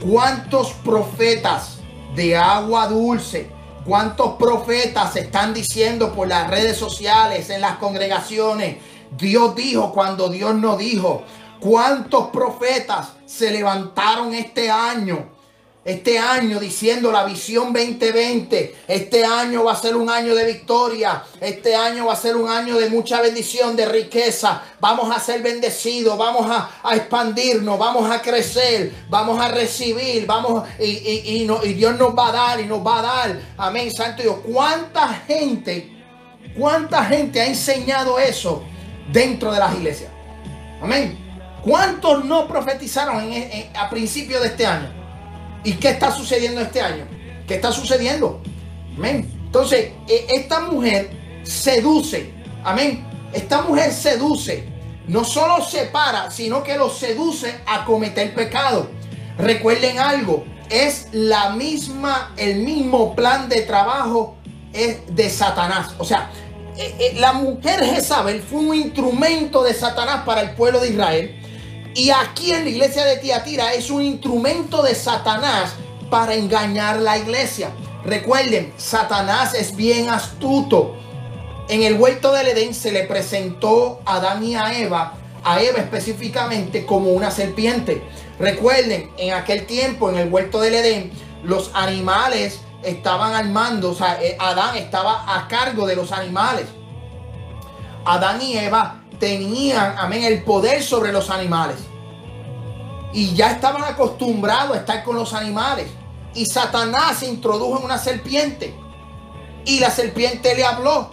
[0.00, 1.78] ¿Cuántos profetas
[2.14, 3.57] de agua dulce,
[3.88, 8.76] ¿Cuántos profetas están diciendo por las redes sociales, en las congregaciones?
[9.16, 11.22] Dios dijo cuando Dios no dijo.
[11.58, 15.30] ¿Cuántos profetas se levantaron este año
[15.84, 21.22] este año diciendo la visión 2020, este año va a ser un año de victoria,
[21.40, 25.42] este año va a ser un año de mucha bendición, de riqueza, vamos a ser
[25.42, 31.96] bendecidos, vamos a, expandirnos, vamos a crecer, vamos a recibir, vamos y, y, y, Dios
[31.96, 35.90] nos va a dar y nos va a dar, amén, Santo Dios, ¿cuánta gente,
[36.58, 38.62] cuánta gente ha enseñado eso
[39.10, 40.10] dentro de las iglesias?
[40.82, 41.18] Amén.
[41.62, 43.32] ¿Cuántos no profetizaron
[43.74, 44.98] a principios de este año?
[45.64, 47.06] ¿Y qué está sucediendo este año?
[47.46, 48.40] ¿Qué está sucediendo?
[48.96, 49.30] Amén.
[49.46, 51.10] Entonces, e, esta mujer
[51.42, 52.32] seduce.
[52.64, 53.04] Amén.
[53.32, 54.68] Esta mujer seduce.
[55.06, 58.90] No solo separa, sino que lo seduce a cometer pecado.
[59.38, 60.44] Recuerden algo.
[60.68, 64.36] Es la misma, el mismo plan de trabajo
[64.72, 65.94] de Satanás.
[65.98, 66.30] O sea,
[66.76, 71.47] e, e, la mujer Jezabel fue un instrumento de Satanás para el pueblo de Israel
[71.94, 75.74] y aquí en la iglesia de Tiatira es un instrumento de Satanás
[76.10, 77.70] para engañar la iglesia.
[78.04, 80.96] Recuerden, Satanás es bien astuto.
[81.68, 85.14] En el huerto del Edén se le presentó a Adán y a Eva,
[85.44, 88.02] a Eva específicamente como una serpiente.
[88.38, 91.10] Recuerden, en aquel tiempo, en el huerto del Edén,
[91.42, 96.66] los animales estaban al mando, o sea, eh, Adán estaba a cargo de los animales.
[98.04, 101.76] Adán y Eva tenían, amén, el poder sobre los animales.
[103.12, 105.88] Y ya estaban acostumbrados a estar con los animales.
[106.34, 108.74] Y Satanás se introdujo en una serpiente.
[109.64, 111.10] Y la serpiente le habló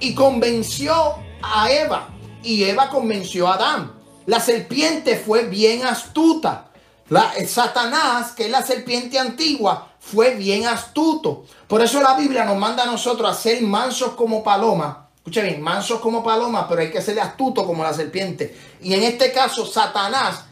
[0.00, 2.08] y convenció a Eva.
[2.42, 3.92] Y Eva convenció a Adán.
[4.26, 6.70] La serpiente fue bien astuta.
[7.08, 11.44] La, Satanás, que es la serpiente antigua, fue bien astuto.
[11.68, 15.60] Por eso la Biblia nos manda a nosotros a ser mansos como palomas Escucha bien,
[15.60, 18.56] mansos como palomas, pero hay que ser astuto como la serpiente.
[18.80, 20.44] Y en este caso, Satanás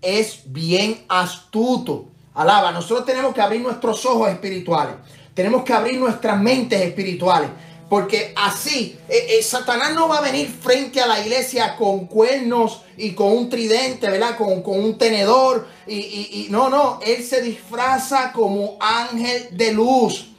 [0.00, 2.06] es bien astuto.
[2.32, 4.94] Alaba, nosotros tenemos que abrir nuestros ojos espirituales.
[5.34, 7.50] Tenemos que abrir nuestras mentes espirituales.
[7.90, 12.80] Porque así, eh, eh, Satanás no va a venir frente a la iglesia con cuernos
[12.96, 14.38] y con un tridente, ¿verdad?
[14.38, 15.68] Con, un tenedor.
[15.86, 20.30] y no, no, él se disfraza como ángel de luz.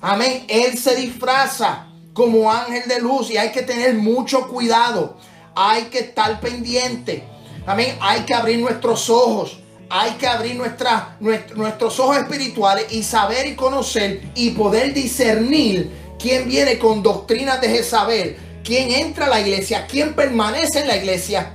[0.00, 0.44] Amén.
[0.48, 1.87] Él se disfraza
[2.18, 5.16] como ángel de luz y hay que tener mucho cuidado.
[5.54, 7.22] Hay que estar pendiente.
[7.64, 7.96] Amén.
[8.00, 9.60] Hay que abrir nuestros ojos.
[9.88, 16.76] Hay que abrir nuestros ojos espirituales y saber y conocer y poder discernir quién viene
[16.80, 21.54] con doctrinas de Jezabel, quién entra a la iglesia, quién permanece en la iglesia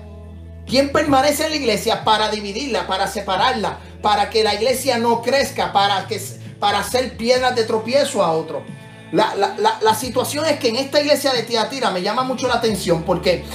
[0.65, 5.73] ¿Quién permanece en la iglesia para dividirla, para separarla, para que la iglesia no crezca,
[5.73, 6.21] para, que,
[6.57, 8.63] para hacer piedras de tropiezo a otro?
[9.13, 9.35] La,
[9.81, 13.45] la situación es que en esta iglesia de Tiatira me llama mucho la atención porque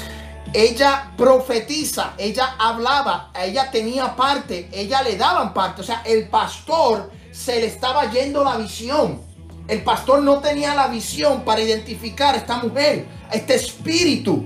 [0.52, 5.82] ella profetiza, ella hablaba, ella tenía parte, ella le daban parte.
[5.82, 9.20] O sea, el pastor se le estaba yendo la visión.
[9.66, 14.42] El pastor no tenía la visión para identificar a esta mujer, a este espíritu,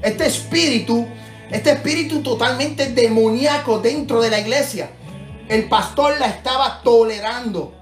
[0.00, 1.06] este espíritu,
[1.50, 4.90] este espíritu totalmente demoníaco dentro de la iglesia.
[5.48, 7.74] El pastor la estaba tolerando.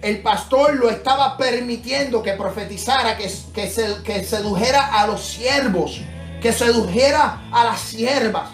[0.00, 6.00] El pastor lo estaba permitiendo que profetizara, que, que, se, que sedujera a los siervos
[6.40, 8.50] que sedujera a las siervas.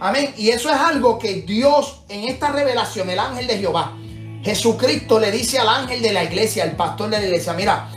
[0.00, 0.34] Amén.
[0.36, 3.96] Y eso es algo que Dios en esta revelación, el ángel de Jehová,
[4.42, 7.88] Jesucristo le dice al ángel de la iglesia, al pastor de la iglesia, mira,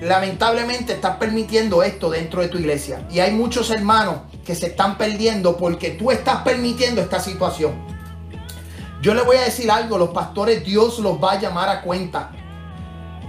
[0.00, 3.06] lamentablemente estás permitiendo esto dentro de tu iglesia.
[3.10, 7.91] Y hay muchos hermanos que se están perdiendo porque tú estás permitiendo esta situación.
[9.02, 12.30] Yo le voy a decir algo, los pastores Dios los va a llamar a cuenta.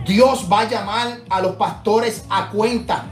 [0.06, 3.06] Dios va a llamar a los pastores a cuenta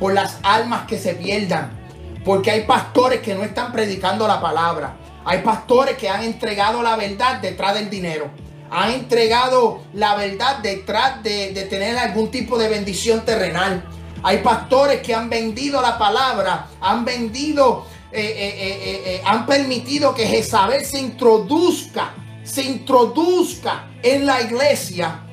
[0.00, 1.70] por las almas que se pierdan.
[2.24, 4.96] Porque hay pastores que no están predicando la palabra.
[5.24, 8.28] Hay pastores que han entregado la verdad detrás del dinero.
[8.68, 13.84] Han entregado la verdad detrás de, tener algún tipo de bendición terrenal.
[14.24, 20.26] Hay pastores que han vendido la palabra, han vendido, eh, eh, eh, han permitido que
[20.26, 25.24] Jezabel se introduzca, se introduzca en la iglesia.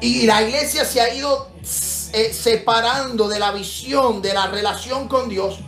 [0.00, 5.58] Y la iglesia se ha ido separando de la visión, de la relación con Dios.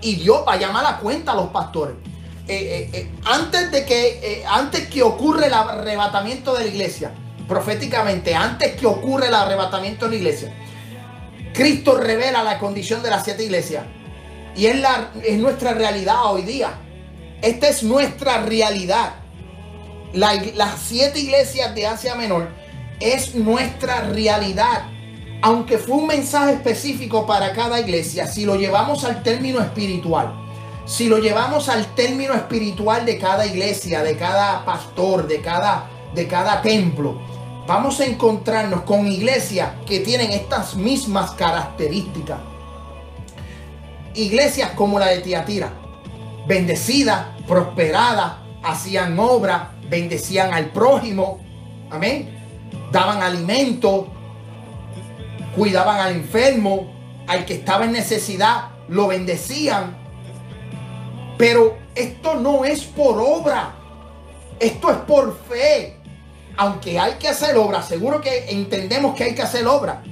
[0.00, 1.96] Y Dios va a llamar a cuenta a los pastores.
[3.24, 7.12] Antes de que, antes que ocurre el arrebatamiento de la iglesia,
[7.46, 10.54] proféticamente, antes que ocurre el arrebatamiento de la iglesia,
[11.52, 13.84] Cristo revela la condición de las siete iglesias.
[14.56, 16.74] Y es, la, es nuestra realidad hoy día.
[17.42, 19.14] Esta es nuestra realidad.
[20.12, 22.48] las siete iglesias de Asia Menor
[23.00, 24.84] es nuestra realidad
[25.44, 30.32] aunque fue un mensaje específico para cada iglesia, si lo llevamos al término espiritual,
[30.86, 36.26] si lo llevamos al término espiritual de cada iglesia, de cada pastor, de cada, de
[36.26, 37.20] cada templo,
[37.66, 42.38] vamos a encontrarnos con iglesias que tienen estas mismas características.
[44.14, 45.72] Iglesias como la de Tiatira,
[46.46, 51.40] bendecida, prosperada, hacían obra, bendecían al prójimo,
[51.90, 52.30] amén,
[52.92, 54.08] daban alimento,
[55.56, 56.92] cuidaban al enfermo,
[57.26, 59.96] al que estaba en necesidad, lo bendecían.
[61.36, 63.74] Pero esto no es por obra,
[64.60, 65.96] esto es por fe.
[66.56, 70.02] Aunque hay que hacer obra, seguro que entendemos que hay que hacer obra.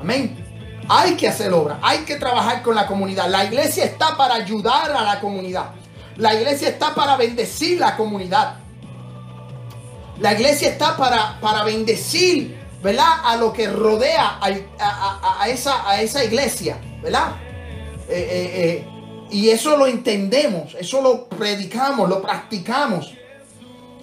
[0.00, 0.47] Amén.
[0.88, 3.28] Hay que hacer obra, hay que trabajar con la comunidad.
[3.28, 5.70] La iglesia está para ayudar a la comunidad.
[6.16, 8.56] La iglesia está para bendecir la comunidad.
[10.18, 13.20] La iglesia está para, para bendecir ¿verdad?
[13.24, 17.32] A lo que rodea a, esa, a esa iglesia, ¿verdad?
[18.08, 18.86] Eh, eh, eh,
[19.30, 23.12] y eso lo entendemos, eso lo predicamos, lo practicamos.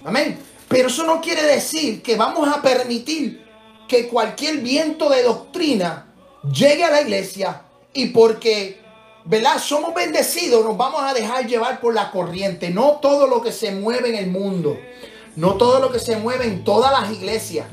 [0.04, 0.38] Amén.
[0.68, 3.44] Pero eso no quiere decir que vamos a permitir
[3.88, 6.06] que cualquier viento de doctrina
[6.42, 7.62] llegue a la iglesia
[7.92, 8.80] y porque,
[9.24, 9.58] ¿verdad?
[9.58, 12.70] Somos bendecidos, nos vamos a dejar llevar por la corriente.
[12.70, 14.76] No todo lo que se mueve en el mundo,
[15.36, 17.66] no todo lo que se mueve en todas las iglesias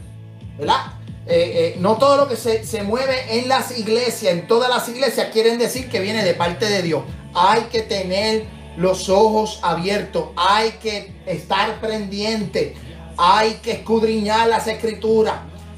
[0.58, 0.94] ¿verdad?
[1.26, 5.30] Eh, eh, no todo lo que se, mueve en las iglesias, en todas las iglesias,
[5.32, 7.04] quieren decir que viene de parte de Dios.
[7.34, 8.46] Hay que tener
[8.76, 12.76] los ojos abiertos, hay que estar pendiente,
[13.18, 15.36] hay que escudriñar las escrituras,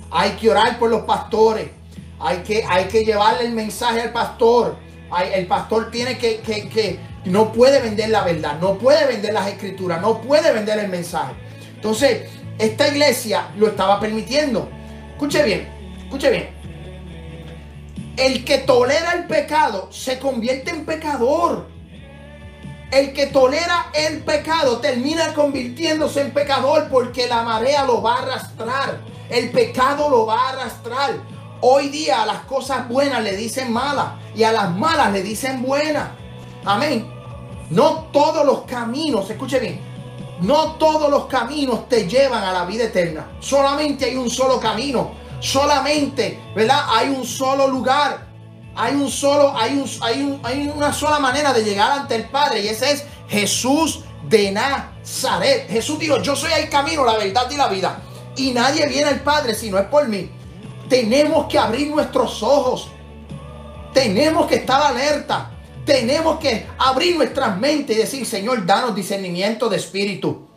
[0.10, 1.70] hay que orar por los pastores,
[2.26, 4.78] hay que, hay que llevarle el mensaje al pastor.
[5.32, 9.48] el pastor tiene que, que, que, no puede vender la verdad, no puede vender las
[9.48, 11.34] escrituras, no puede vender el mensaje.
[11.76, 14.70] Entonces, esta iglesia lo estaba permitiendo.
[15.12, 15.68] Escuche bien,
[16.04, 16.50] escuche bien.
[18.18, 21.68] El que tolera el pecado se convierte en pecador.
[22.92, 28.22] El que tolera el pecado termina convirtiéndose en pecador porque la marea lo va a
[28.24, 29.00] arrastrar.
[29.30, 31.35] El pecado lo va a arrastrar.
[31.68, 35.64] Hoy día a las cosas buenas le dicen malas y a las malas le dicen
[35.64, 36.10] buenas.
[36.64, 37.12] Amén.
[37.72, 39.82] No todos los caminos, escuche bien,
[40.42, 43.32] no todos los caminos te llevan a la vida eterna.
[43.40, 45.14] Solamente hay un solo camino.
[45.40, 46.82] Solamente, ¿verdad?
[46.88, 48.28] Hay un solo lugar.
[48.76, 52.62] Hay un solo, hay, un, hay, hay una sola manera de llegar ante el Padre.
[52.62, 55.68] Y ese es Jesús de Nazaret.
[55.68, 57.98] Jesús dijo, yo soy el camino, la verdad y la vida.
[58.36, 60.30] Y nadie viene al Padre si no es por mí.
[60.90, 62.90] Tenemos que abrir nuestros ojos.
[63.94, 65.52] Tenemos que estar alerta.
[65.86, 70.48] Tenemos que abrir nuestras mentes y decir, Señor, danos discernimiento de espíritu.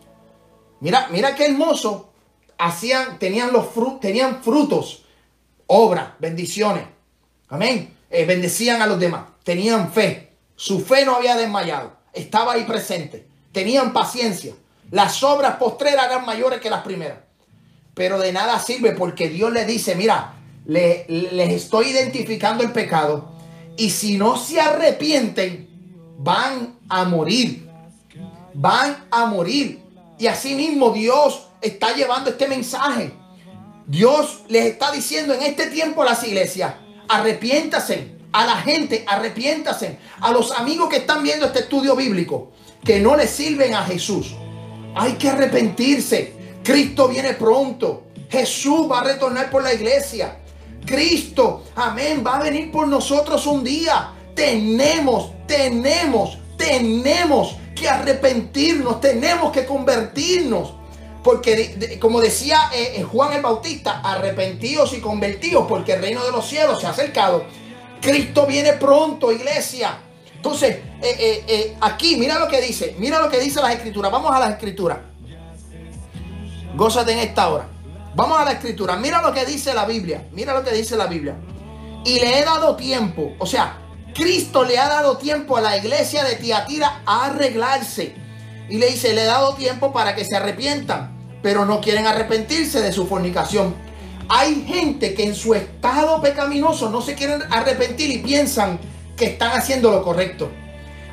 [0.80, 2.12] Mira, mira qué hermoso.
[2.56, 5.04] Hacían, tenían los frutos, tenían frutos,
[5.66, 6.84] obras, bendiciones.
[7.48, 7.94] Amén.
[8.10, 9.26] Eh, bendecían a los demás.
[9.44, 10.32] Tenían fe.
[10.56, 11.92] Su fe no había desmayado.
[12.12, 13.26] Estaba ahí presente.
[13.52, 14.54] Tenían paciencia.
[14.90, 17.18] Las obras postreras eran mayores que las primeras.
[17.98, 20.34] Pero de nada sirve porque Dios le dice, mira,
[20.64, 23.32] les estoy identificando el pecado.
[23.76, 25.68] Y si no se arrepienten,
[26.16, 27.68] van a morir.
[28.54, 29.82] Van a morir.
[30.16, 33.12] Y así mismo Dios está llevando este mensaje.
[33.84, 36.74] Dios les está diciendo en este tiempo a las iglesias,
[37.08, 42.52] arrepiéntase, a la gente, arrepiéntase, a los amigos que están viendo este estudio bíblico,
[42.84, 44.36] que no le sirven a Jesús.
[44.94, 46.37] Hay que arrepentirse.
[46.68, 48.02] Cristo viene pronto.
[48.28, 50.36] Jesús va a retornar por la iglesia.
[50.84, 54.10] Cristo, amén, va a venir por nosotros un día.
[54.34, 60.74] Tenemos, tenemos, tenemos que arrepentirnos, tenemos que convertirnos.
[61.24, 66.32] Porque como decía eh, eh, Juan el Bautista, arrepentidos y convertidos porque el reino de
[66.32, 67.46] los cielos se ha acercado.
[68.02, 70.00] Cristo viene pronto, iglesia.
[70.36, 74.12] Entonces, eh, aquí, mira lo que dice, mira lo que dice las escrituras.
[74.12, 75.07] Vamos a las escrituras.
[76.74, 77.66] Gózate en esta hora.
[78.14, 78.96] Vamos a la escritura.
[78.96, 80.26] Mira lo que dice la Biblia.
[80.32, 81.36] Mira lo que dice la Biblia.
[82.04, 83.34] Y le he dado tiempo.
[83.38, 83.78] O sea,
[84.14, 88.14] Cristo le ha dado tiempo a la iglesia de Tiatira a arreglarse.
[88.68, 91.16] Y le dice, le he dado tiempo para que se arrepientan.
[91.42, 93.74] Pero no quieren arrepentirse de su fornicación.
[94.28, 98.78] Hay gente que en su estado pecaminoso no se quieren arrepentir y piensan
[99.16, 100.50] que están haciendo lo correcto.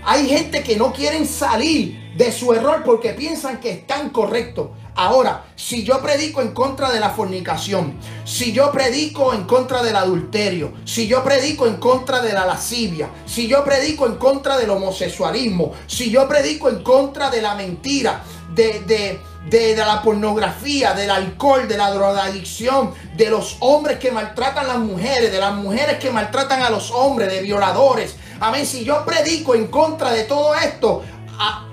[0.04, 4.70] Hay gente que no quieren salir de su error porque piensan que están correctos.
[4.98, 9.98] Ahora, si yo predico en contra de la fornicación, si yo predico en contra del
[9.98, 14.70] adulterio, si yo predico en contra de la lascivia, si yo predico en contra del
[14.70, 18.24] homosexualismo, si yo predico en contra de la mentira,
[18.54, 19.20] de,
[19.50, 24.80] de, la pornografía, del alcohol, de la drogadicción, de los hombres que maltratan a las
[24.80, 28.16] mujeres, de las mujeres que maltratan a los hombres, de violadores.
[28.40, 28.66] Amén.
[28.66, 31.04] Si yo predico en contra de todo esto,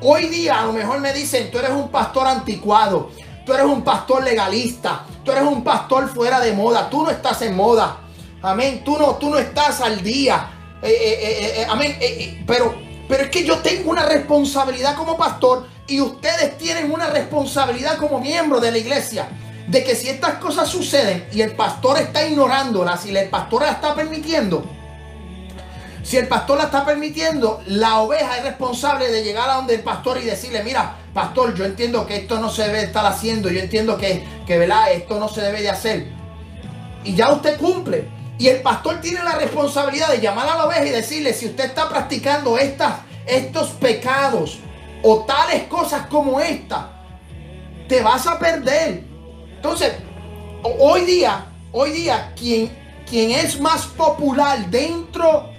[0.01, 3.11] hoy día a lo mejor me dicen, tú eres un pastor anticuado,
[3.45, 7.43] tú eres un pastor legalista, tú eres un pastor fuera de moda, tú no estás
[7.43, 7.99] en moda.
[8.43, 10.51] Amén, tú no, tú no estás al día.
[10.83, 11.97] Eh, eh, eh, amén,
[12.47, 12.75] pero,
[13.09, 18.21] pero es que yo tengo una responsabilidad como pastor y ustedes tienen una responsabilidad como
[18.21, 19.29] miembro de la iglesia.
[19.69, 23.71] De que si estas cosas suceden y el pastor está ignorándolas y el pastor la
[23.71, 24.65] está permitiendo,
[26.03, 29.83] si el pastor la está permitiendo, la oveja es responsable de llegar a donde el
[29.83, 33.61] pastor y decirle, mira, pastor, yo entiendo que esto no se debe estar haciendo, yo
[33.61, 34.93] entiendo que, que ¿verdad?
[34.93, 36.09] esto no se debe de hacer.
[37.05, 38.09] Y ya usted cumple.
[38.39, 41.67] Y el pastor tiene la responsabilidad de llamar a la oveja y decirle, si usted
[41.67, 42.95] está practicando estas,
[43.25, 44.59] estos pecados
[45.05, 46.91] o tales cosas como esta,
[47.89, 49.05] te vas a perder.
[49.55, 49.93] Entonces,
[50.81, 52.77] hoy día, hoy día, quien,
[53.09, 55.52] quien es más popular dentro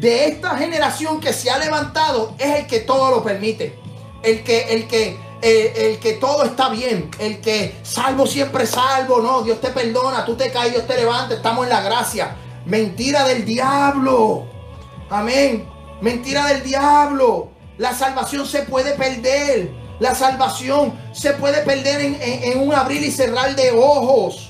[0.00, 3.78] de esta generación que se ha levantado es el que todo lo permite.
[4.22, 7.10] El que, el que, el, que todo está bien.
[7.18, 9.20] El que salvo siempre salvo.
[9.20, 10.24] No, Dios te perdona.
[10.24, 11.34] Tú te caes, Dios te levanta.
[11.34, 12.36] Estamos en la gracia.
[12.64, 14.46] Mentira del diablo.
[15.10, 15.68] Amén.
[16.00, 17.50] Mentira del diablo.
[17.76, 19.72] La salvación se puede perder.
[19.98, 24.47] La salvación se puede perder en, en un abrir y cerrar de ojos.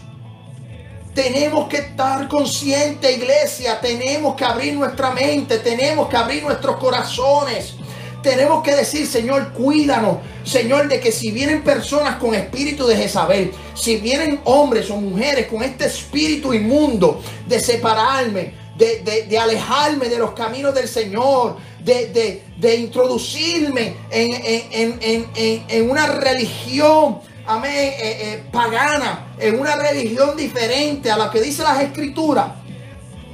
[1.18, 3.80] Tenemos que estar conscientes, iglesia.
[3.80, 5.58] Tenemos que abrir nuestra mente.
[5.58, 7.74] Tenemos que abrir nuestros corazones.
[8.22, 10.18] Tenemos que decir, Señor, cuídanos.
[10.44, 15.48] Señor, de que si vienen personas con espíritu de Jezabel, si vienen hombres o mujeres
[15.48, 23.96] con este espíritu inmundo de separarme, de, alejarme de los caminos del Señor, de, introducirme
[24.12, 27.18] en una religión
[27.48, 32.46] amén, eh, eh, pagana, en una religión diferente a la que dice las escrituras.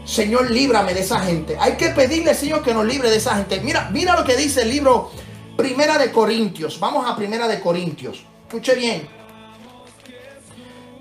[0.05, 1.57] Señor, líbrame de esa gente.
[1.59, 3.61] Hay que pedirle, Señor, que nos libre de esa gente.
[3.61, 5.11] Mira, mira lo que dice el libro
[5.57, 6.79] Primera de Corintios.
[6.79, 8.25] Vamos a Primera de Corintios.
[8.47, 9.09] Escuche bien.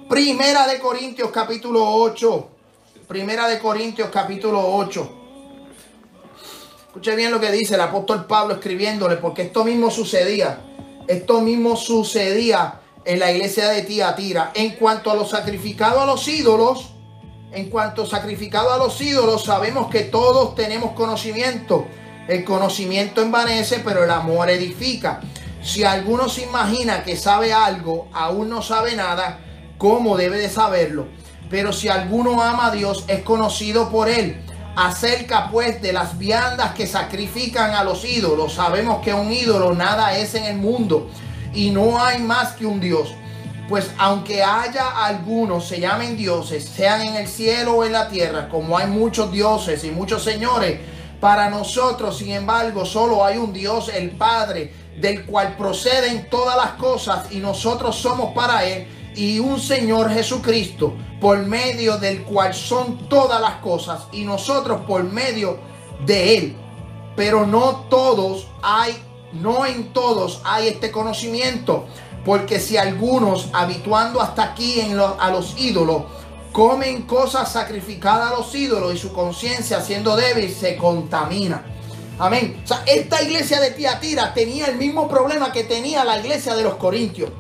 [0.10, 2.50] Primera de Corintios capítulo 8.
[3.08, 5.20] Primera de Corintios capítulo 8.
[6.88, 10.62] Escuche bien lo que dice el apóstol Pablo escribiéndole, porque esto mismo sucedía.
[11.08, 14.52] Esto mismo sucedía en la iglesia de Tiatira.
[14.54, 16.90] En cuanto a lo sacrificado a los ídolos,
[17.52, 21.86] en cuanto sacrificado a los ídolos, sabemos que todos tenemos conocimiento.
[22.28, 25.22] El conocimiento envanece, pero el amor edifica.
[25.62, 29.40] Si alguno se imagina que sabe algo, aún no sabe nada,
[29.78, 31.08] ¿cómo debe de saberlo?
[31.50, 34.42] Pero si alguno ama a Dios, es conocido por él.
[34.76, 38.54] Acerca pues de las viandas que sacrifican a los ídolos.
[38.54, 41.10] Sabemos que un ídolo nada es en el mundo
[41.54, 43.14] y no hay más que un Dios.
[43.70, 48.50] Pues aunque haya algunos se llamen dioses, sean en el cielo o en la tierra,
[48.50, 50.80] como hay muchos dioses y muchos señores,
[51.20, 56.74] para nosotros, sin embargo, solo hay un Dios, el Padre, del cual proceden todas las
[56.74, 63.08] cosas y nosotros somos para Él, y un Señor Jesucristo, por medio del cual son
[63.08, 65.60] todas las cosas y nosotros por medio
[66.06, 66.58] de Él.
[67.16, 68.94] Pero no todos hay,
[69.34, 71.86] no en todos hay este conocimiento,
[72.26, 76.04] porque si algunos, habituando hasta aquí a los ídolos,
[76.52, 81.66] comen cosas sacrificadas a los ídolos y su conciencia siendo débil se contamina.
[82.20, 82.62] Amén.
[82.64, 86.64] O sea, esta iglesia de Tiatira tenía el mismo problema que tenía la iglesia de
[86.64, 87.32] los Corintios.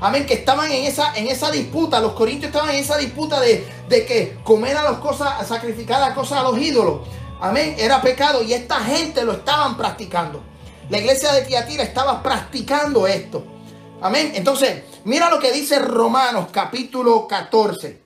[0.00, 3.66] Amén, que estaban en esa, en esa disputa, los corintios estaban en esa disputa de,
[3.88, 7.00] de que comer a las cosas, sacrificar las cosas a los ídolos.
[7.40, 10.40] Amén, era pecado y esta gente lo estaban practicando.
[10.90, 13.44] La iglesia de Tiatira estaba practicando esto.
[14.00, 14.32] Amén.
[14.34, 18.02] Entonces, mira lo que dice Romanos capítulo 14.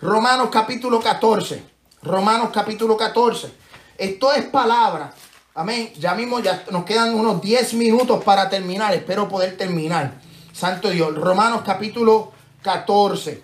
[0.00, 1.64] Romanos capítulo 14.
[2.02, 3.52] Romanos capítulo 14.
[3.98, 5.12] Esto es palabra.
[5.54, 5.92] Amén.
[5.98, 8.94] Ya mismo ya nos quedan unos 10 minutos para terminar.
[8.94, 10.20] Espero poder terminar.
[10.52, 11.16] Santo Dios.
[11.16, 12.30] Romanos capítulo
[12.62, 13.42] 14.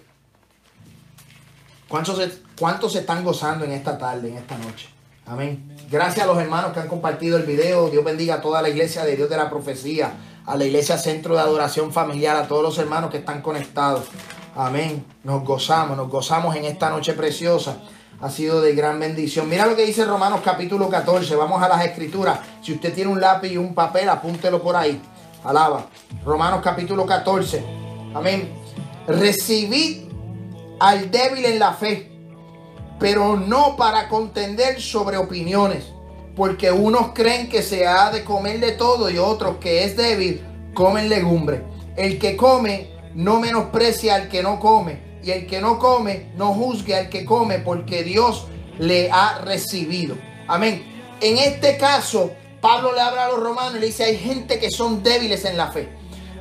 [1.88, 4.95] ¿Cuántos se, ¿Cuántos se están gozando en esta tarde, en esta noche?
[5.26, 5.76] Amén.
[5.90, 7.90] Gracias a los hermanos que han compartido el video.
[7.90, 10.12] Dios bendiga a toda la iglesia de Dios de la profecía
[10.46, 14.04] a la iglesia Centro de Adoración Familiar, a todos los hermanos que están conectados.
[14.54, 15.04] Amén.
[15.24, 17.78] Nos gozamos, nos gozamos en esta noche preciosa.
[18.20, 19.48] Ha sido de gran bendición.
[19.48, 21.34] Mira lo que dice Romanos capítulo 14.
[21.36, 22.38] Vamos a las escrituras.
[22.62, 25.02] Si usted tiene un lápiz y un papel, apúntelo por ahí.
[25.44, 25.86] Alaba.
[26.24, 27.62] Romanos capítulo 14.
[28.14, 28.54] Amén.
[29.06, 30.08] Recibid
[30.78, 32.15] al débil en la fe,
[32.98, 35.96] pero no para contender sobre opiniones
[36.36, 40.44] porque unos creen que se ha de comer de todo y otros que es débil
[40.74, 41.64] comen legumbre.
[41.96, 46.52] El que come no menosprecia al que no come y el que no come no
[46.52, 48.46] juzgue al que come porque Dios
[48.78, 50.16] le ha recibido.
[50.46, 51.16] Amén.
[51.22, 52.30] En este caso,
[52.60, 55.56] Pablo le habla a los romanos y le dice, hay gente que son débiles en
[55.56, 55.88] la fe.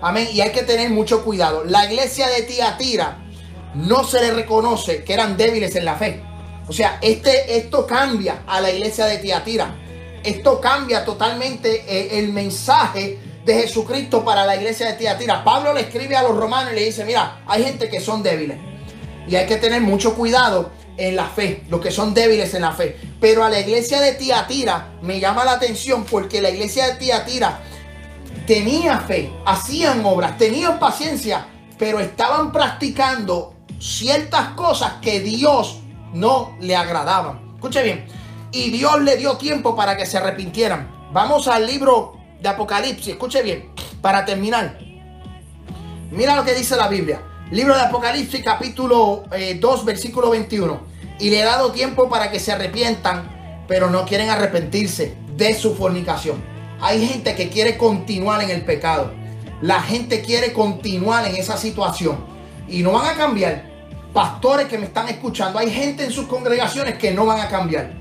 [0.02, 0.28] Amén.
[0.34, 1.64] Y hay que tener mucho cuidado.
[1.64, 3.26] La iglesia de Tiatira
[3.76, 6.22] no se le reconoce que eran débiles en la fe.
[6.68, 9.76] O sea, este, esto cambia a la iglesia de Tiatira
[10.26, 15.44] esto cambia totalmente eh, el mensaje de Jesucristo para la iglesia de Tiatira.
[15.44, 18.58] Pablo le escribe a los romanos y le dice, mira, hay gente que son débiles.
[19.28, 22.72] Y hay que tener mucho cuidado en la fe, los que son débiles en la
[22.72, 22.98] fe.
[23.22, 27.60] Pero a la iglesia de Tiatira me llama la atención porque la iglesia de Tiatira
[28.48, 31.46] tenía fe, hacían obras, tenían paciencia,
[31.78, 35.82] pero estaban practicando ciertas cosas que Dios
[36.16, 37.54] no le agradaban.
[37.56, 38.06] Escuche bien,
[38.52, 41.10] y Dios le dio tiempo para que se arrepintieran.
[41.12, 43.70] Vamos al libro de Apocalipsis, escuche bien,
[44.02, 44.80] para terminar.
[46.12, 47.22] Mira lo que dice la Biblia.
[47.52, 50.80] Libro de Apocalipsis capítulo 2, eh, versículo 21.
[51.20, 55.76] Y le he dado tiempo para que se arrepientan, pero no quieren arrepentirse de su
[55.76, 56.42] fornicación.
[56.82, 59.14] Hay gente que quiere continuar en el pecado.
[59.62, 62.26] La gente quiere continuar en esa situación.
[62.68, 63.75] Y no van a cambiar.
[64.16, 67.92] Pastores que me están escuchando, hay gente en sus congregaciones que no van a cambiar.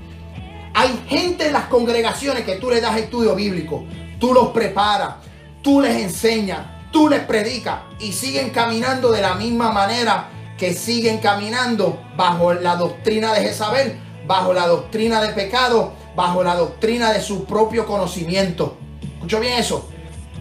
[0.73, 3.83] Hay gente en las congregaciones que tú le das estudio bíblico,
[4.17, 5.15] tú los preparas,
[5.61, 6.59] tú les enseñas,
[6.93, 12.77] tú les predicas y siguen caminando de la misma manera que siguen caminando bajo la
[12.77, 18.77] doctrina de Jezabel, bajo la doctrina de pecado, bajo la doctrina de su propio conocimiento.
[19.01, 19.89] ¿Escucho bien eso?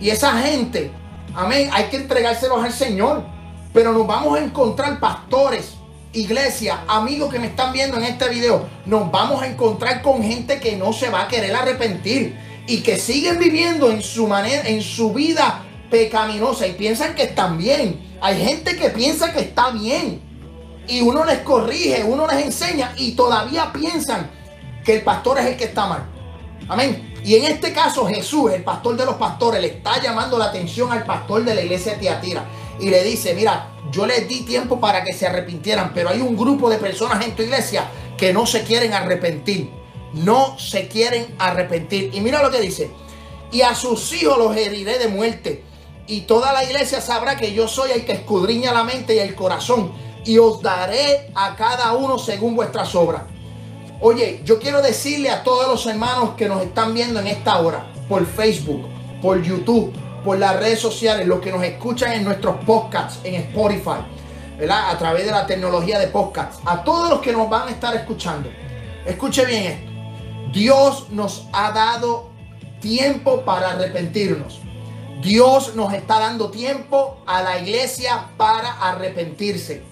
[0.01, 0.93] Y esa gente,
[1.35, 3.34] amén, hay que entregárselos al Señor.
[3.75, 5.75] Pero nos vamos a encontrar pastores,
[6.13, 10.61] iglesia, amigos que me están viendo en este video, nos vamos a encontrar con gente
[10.61, 14.81] que no se va a querer arrepentir y que siguen viviendo en su manera, en
[14.81, 18.17] su vida pecaminosa y piensan que están bien.
[18.21, 20.23] Hay gente que piensa que está bien
[20.87, 24.31] y uno les corrige, uno les enseña y todavía piensan
[24.85, 26.05] que el pastor es el que está mal.
[26.69, 27.13] Amén.
[27.25, 30.93] Y en este caso Jesús, el pastor de los pastores, le está llamando la atención
[30.93, 32.45] al pastor de la iglesia de Tiatira
[32.79, 36.37] y le dice, mira, yo les di tiempo para que se arrepintieran, pero hay un
[36.37, 39.71] grupo de personas en tu iglesia que no se quieren arrepentir.
[40.13, 42.11] No se quieren arrepentir.
[42.15, 42.91] Y mira lo que dice.
[43.51, 45.65] Y a sus hijos los heriré de muerte.
[46.07, 49.35] Y toda la iglesia sabrá que yo soy el que escudriña la mente y el
[49.35, 49.93] corazón.
[50.25, 53.23] Y os daré a cada uno según vuestras obras.
[54.01, 57.87] Oye, yo quiero decirle a todos los hermanos que nos están viendo en esta hora,
[58.09, 58.87] por Facebook,
[59.23, 59.93] por YouTube,
[60.25, 64.01] por las redes sociales, los que nos escuchan en nuestros podcasts, en Spotify,
[64.59, 64.91] ¿verdad?
[64.91, 67.95] A través de la tecnología de podcasts, a todos los que nos van a estar
[67.95, 68.49] escuchando.
[69.05, 69.95] Escuche bien esto.
[70.53, 72.31] Dios nos ha dado
[72.81, 74.61] tiempo para arrepentirnos.
[75.21, 79.83] Dios nos está dando tiempo a la iglesia para arrepentirse.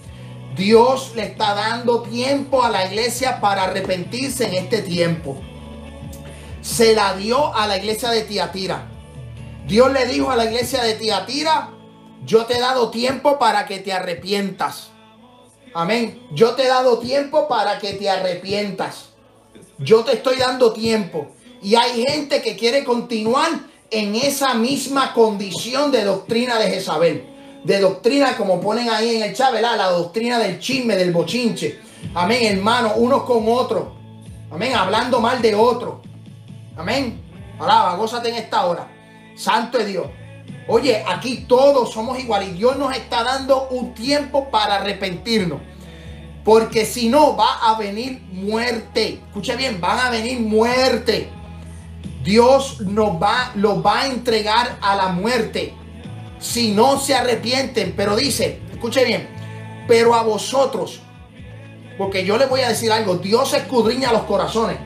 [0.55, 5.37] Dios le está dando tiempo a la iglesia para arrepentirse en este tiempo.
[6.61, 8.92] Se la dio a la iglesia de Tiatira.
[9.67, 11.69] Dios le dijo a la iglesia de Tiatira,
[12.25, 14.89] yo te he dado tiempo para que te arrepientas.
[15.73, 16.27] Amén.
[16.31, 19.09] Yo te he dado tiempo para que te arrepientas.
[19.79, 21.27] Yo te estoy dando tiempo.
[21.61, 23.49] Y hay gente que quiere continuar
[23.89, 27.25] en esa misma condición de doctrina de Jezabel.
[27.63, 31.79] De doctrina, como ponen ahí en el chat, La doctrina del chisme, del bochinche.
[32.13, 33.85] Amén, hermano, unos con otros.
[34.51, 36.01] Amén, hablando mal de otro.
[36.75, 37.21] Amén.
[37.59, 38.92] Alaba, gózate en esta hora.
[39.35, 40.07] Santo es Dios.
[40.67, 45.59] Oye, aquí todos somos iguales y Dios nos está dando un tiempo para arrepentirnos.
[46.43, 49.21] Porque si no, va a venir muerte.
[49.27, 51.29] Escuche bien, van a venir muerte.
[52.23, 55.73] Dios nos va, los va a entregar a la muerte.
[56.39, 57.93] Si no se arrepienten.
[57.95, 59.27] Pero dice, escuche bien,
[59.87, 61.01] pero a vosotros,
[61.97, 64.77] porque yo les voy a decir algo, Dios escudriña los corazones.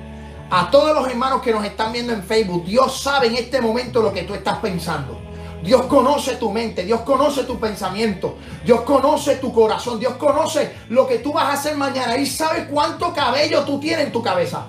[0.49, 4.01] A todos los hermanos que nos están viendo en Facebook, Dios sabe en este momento
[4.01, 5.19] lo que tú estás pensando.
[5.61, 11.05] Dios conoce tu mente, Dios conoce tu pensamiento, Dios conoce tu corazón, Dios conoce lo
[11.05, 14.67] que tú vas a hacer mañana y sabe cuánto cabello tú tienes en tu cabeza.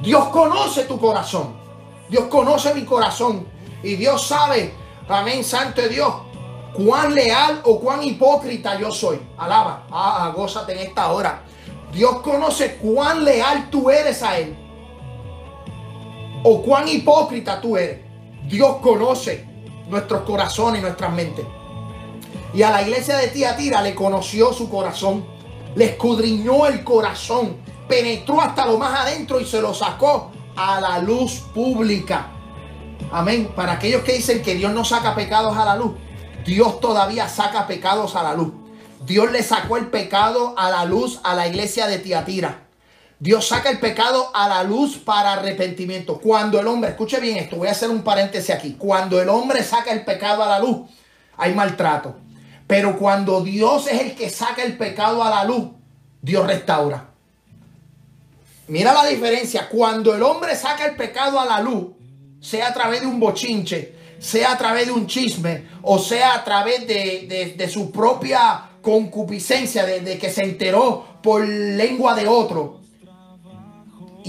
[0.00, 1.54] Dios conoce tu corazón,
[2.08, 3.46] Dios conoce mi corazón
[3.82, 4.72] y Dios sabe,
[5.08, 6.14] amén, santo Dios,
[6.72, 9.20] cuán leal o cuán hipócrita yo soy.
[9.36, 11.42] Alaba, ah, gózate en esta hora.
[11.92, 14.65] Dios conoce cuán leal tú eres a Él
[16.48, 17.98] o cuán hipócrita tú eres.
[18.48, 19.44] Dios conoce
[19.88, 21.44] nuestros corazones y nuestras mentes.
[22.54, 25.26] Y a la iglesia de Tiatira le conoció su corazón,
[25.74, 27.56] le escudriñó el corazón,
[27.88, 32.28] penetró hasta lo más adentro y se lo sacó a la luz pública.
[33.10, 33.50] Amén.
[33.56, 35.94] Para aquellos que dicen que Dios no saca pecados a la luz,
[36.44, 38.52] Dios todavía saca pecados a la luz.
[39.04, 42.65] Dios le sacó el pecado a la luz a la iglesia de Tiatira.
[43.18, 46.20] Dios saca el pecado a la luz para arrepentimiento.
[46.20, 48.74] Cuando el hombre, escuche bien esto, voy a hacer un paréntesis aquí.
[48.78, 50.88] Cuando el hombre saca el pecado a la luz,
[51.38, 52.16] hay maltrato.
[52.66, 55.68] Pero cuando Dios es el que saca el pecado a la luz,
[56.20, 57.06] Dios restaura.
[58.68, 59.68] Mira la diferencia.
[59.68, 61.92] Cuando el hombre saca el pecado a la luz,
[62.40, 66.44] sea a través de un bochinche, sea a través de un chisme, o sea a
[66.44, 72.80] través de, su propia concupiscencia, de que se enteró por lengua de otro,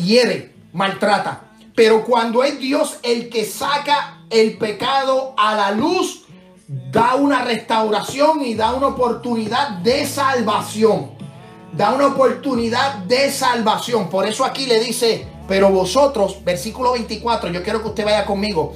[0.03, 1.41] hiere, maltrata.
[1.75, 6.23] Pero cuando es Dios el que saca el pecado a la luz,
[6.67, 11.11] da una restauración y da una oportunidad de salvación.
[11.73, 14.09] Da una oportunidad de salvación.
[14.09, 18.73] Por eso aquí le dice, pero vosotros, versículo 24, yo quiero que usted vaya conmigo.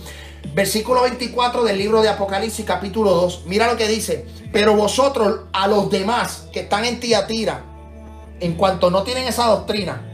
[0.54, 3.44] Versículo 24 del libro de Apocalipsis capítulo 2.
[3.46, 4.26] Mira lo que dice.
[4.52, 7.64] Pero vosotros a los demás que están en Tiatira,
[8.40, 10.11] en cuanto no tienen esa doctrina,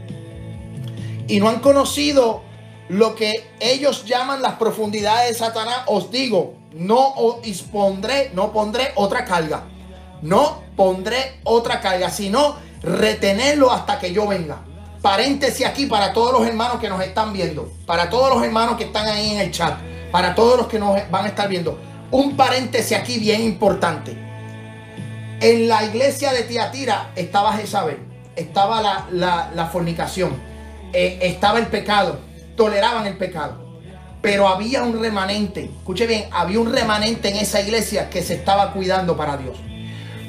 [1.28, 2.42] y no han conocido
[2.88, 8.92] lo que ellos llaman las profundidades de Satanás, os digo, no os pondré, no pondré
[8.96, 9.64] otra carga.
[10.22, 14.64] No pondré otra carga, sino retenerlo hasta que yo venga.
[15.02, 18.84] Paréntesis aquí para todos los hermanos que nos están viendo, para todos los hermanos que
[18.84, 19.78] están ahí en el chat,
[20.10, 21.78] para todos los que nos van a estar viendo.
[22.10, 24.16] Un paréntesis aquí bien importante.
[25.40, 27.98] En la iglesia de Tiatira estaba Jezabel,
[28.34, 30.47] estaba la, fornicación
[30.92, 32.18] eh, estaba el pecado,
[32.56, 33.66] toleraban el pecado.
[34.20, 38.72] Pero había un remanente, escuche bien, había un remanente en esa iglesia que se estaba
[38.72, 39.58] cuidando para Dios.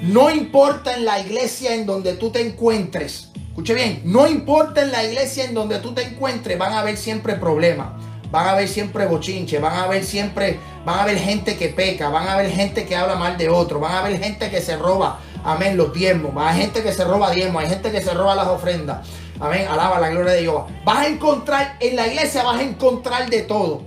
[0.03, 4.91] No importa en la iglesia en donde tú te encuentres, escuche bien, no importa en
[4.91, 7.89] la iglesia en donde tú te encuentres, van a haber siempre problemas,
[8.31, 12.09] van a haber siempre bochinche, van a haber siempre, van a haber gente que peca,
[12.09, 14.77] van a haber gente que habla mal de otro, van a haber gente que se
[14.77, 18.35] roba, amén, los diezmos, haber gente que se roba diezmos, hay gente que se roba
[18.35, 19.05] las ofrendas,
[19.39, 19.67] Amén.
[19.69, 20.67] Alaba la gloria de Jehová.
[20.83, 23.81] Vas a encontrar, en la iglesia vas a encontrar de todo.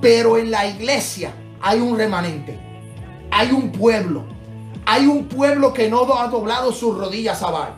[0.00, 2.58] Pero en la iglesia hay un remanente.
[3.30, 4.24] Hay un pueblo.
[4.84, 7.74] Hay un pueblo que no ha doblado sus rodillas a Baal.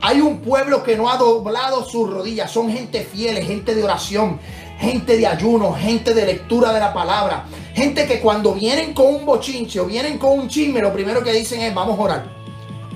[0.00, 2.50] Hay un pueblo que no ha doblado sus rodillas.
[2.50, 4.38] Son gente fiel, gente de oración,
[4.78, 7.46] gente de ayuno, gente de lectura de la palabra.
[7.74, 11.32] Gente que cuando vienen con un bochinche o vienen con un chisme, lo primero que
[11.32, 12.26] dicen es vamos a orar.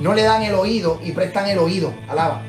[0.01, 1.93] No le dan el oído y prestan el oído.
[2.09, 2.43] Alaba.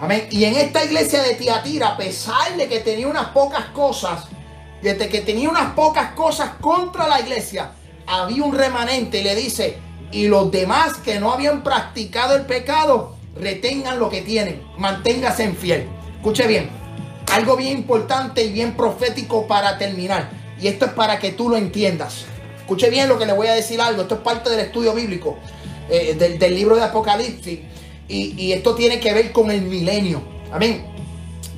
[0.00, 0.28] Amén.
[0.30, 4.26] Y en esta iglesia de Tiatira, a pesar de que tenía unas pocas cosas,
[4.82, 7.72] desde que tenía unas pocas cosas contra la iglesia,
[8.06, 9.78] había un remanente y le dice,
[10.12, 15.56] y los demás que no habían practicado el pecado, retengan lo que tienen, manténgase en
[15.56, 15.88] fiel.
[16.16, 16.70] Escuche bien,
[17.32, 20.30] algo bien importante y bien profético para terminar.
[20.60, 22.24] Y esto es para que tú lo entiendas.
[22.58, 24.02] Escuche bien lo que le voy a decir algo.
[24.02, 25.38] Esto es parte del estudio bíblico
[25.88, 27.60] eh, del, libro de Apocalipsis.
[28.08, 30.22] Y, esto tiene que ver con el milenio.
[30.50, 30.86] Amén.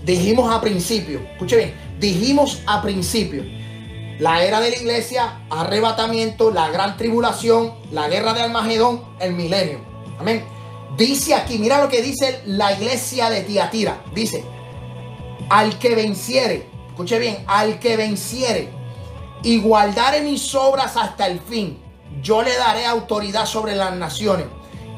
[0.04, 3.44] Dijimos a principio, escuche bien, dijimos a principio,
[4.18, 9.80] la era de la iglesia, arrebatamiento, la gran tribulación, la guerra de Almagedón, el milenio.
[10.18, 10.44] Amén.
[10.96, 14.02] Dice aquí, mira lo que dice la iglesia de Tiatira.
[14.12, 14.44] Dice,
[15.48, 18.68] al que venciere, escuche bien, al que venciere
[19.42, 21.78] y guardare mis obras hasta el fin,
[22.22, 24.46] yo le daré autoridad sobre las naciones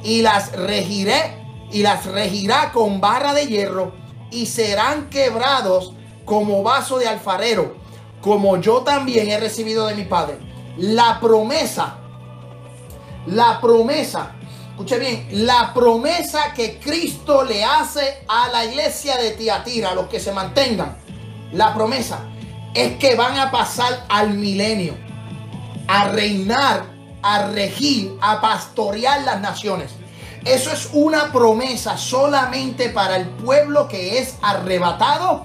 [0.02, 1.41] y las regiré
[1.72, 3.92] y las regirá con barra de hierro
[4.30, 5.94] y serán quebrados
[6.24, 7.76] como vaso de alfarero,
[8.20, 10.38] como yo también he recibido de mi Padre.
[10.76, 11.98] La promesa,
[13.26, 14.34] la promesa
[14.72, 20.06] escuche bien, la promesa que Cristo le hace a la iglesia de Tiatira, a los
[20.06, 20.96] que se mantengan,
[21.52, 22.20] la promesa
[22.72, 24.94] es que van a pasar al milenio,
[25.86, 26.86] a reinar,
[27.22, 29.92] a regir, a pastorear las naciones.
[30.44, 35.44] Eso es una promesa solamente para el pueblo que es arrebatado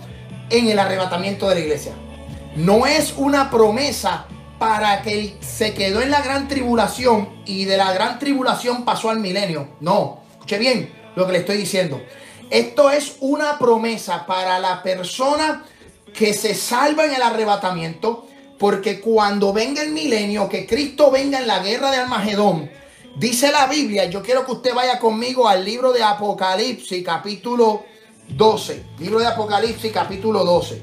[0.50, 1.94] en el arrebatamiento de la iglesia.
[2.56, 4.26] No es una promesa
[4.58, 9.20] para que se quedó en la gran tribulación y de la gran tribulación pasó al
[9.20, 9.70] milenio.
[9.82, 12.02] No, escuche bien lo que le estoy diciendo.
[12.50, 15.64] Esto es una promesa para la persona
[16.14, 18.26] que se salva en el arrebatamiento,
[18.58, 22.72] porque cuando venga el milenio, que Cristo venga en la guerra de Armagedón,
[23.18, 27.84] dice la Biblia, yo quiero que usted vaya conmigo al libro de Apocalipsis, capítulo
[28.30, 28.84] 12.
[29.00, 30.82] Libro de Apocalipsis, capítulo 12.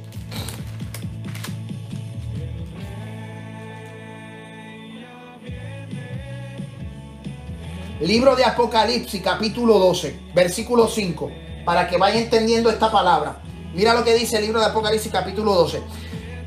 [8.01, 11.31] Libro de Apocalipsis, capítulo 12, versículo 5,
[11.65, 13.41] para que vaya entendiendo esta palabra.
[13.73, 15.81] Mira lo que dice el libro de Apocalipsis, capítulo 12.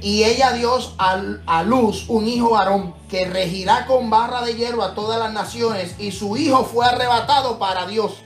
[0.02, 4.94] Y ella dio a luz un hijo varón que regirá con barra de hierro a
[4.94, 8.18] todas las naciones, y su hijo fue arrebatado para Dios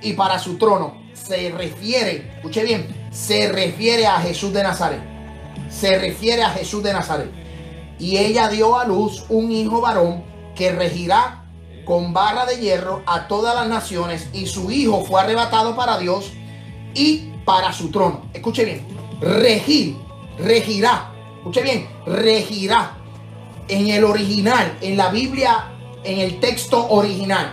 [0.00, 0.94] y para su trono.
[1.12, 5.02] Se refiere, escuche bien, se refiere a Jesús de Nazaret.
[5.68, 7.30] Se refiere a Jesús de Nazaret.
[7.98, 11.44] Y ella dio a luz un hijo varón que regirá
[11.84, 16.32] con barra de hierro a todas las naciones y su hijo fue arrebatado para Dios
[16.94, 18.26] y para su trono.
[18.32, 18.86] Escuche bien,
[19.20, 19.96] regir,
[20.38, 21.09] regirá.
[21.40, 22.98] Escuche bien, regirá.
[23.66, 25.72] En el original, en la Biblia,
[26.04, 27.50] en el texto original,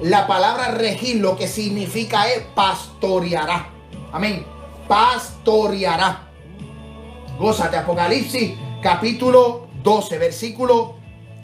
[0.00, 3.68] la palabra regir lo que significa es pastoreará.
[4.12, 4.46] Amén.
[4.86, 6.28] Pastoreará.
[7.36, 10.94] Gózate, Apocalipsis capítulo 12, versículo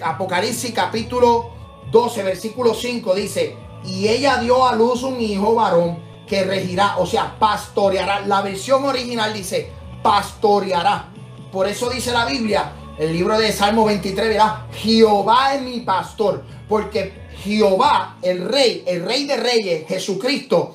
[0.04, 1.50] Apocalipsis capítulo
[1.90, 5.98] 12, versículo 5 dice, y ella dio a luz un hijo varón
[6.28, 8.20] que regirá, o sea, pastoreará.
[8.20, 11.15] La versión original dice, pastoreará.
[11.56, 16.44] Por eso dice la Biblia, el libro de Salmo 23, verá, Jehová es mi pastor,
[16.68, 20.74] porque Jehová, el rey, el rey de reyes, Jesucristo,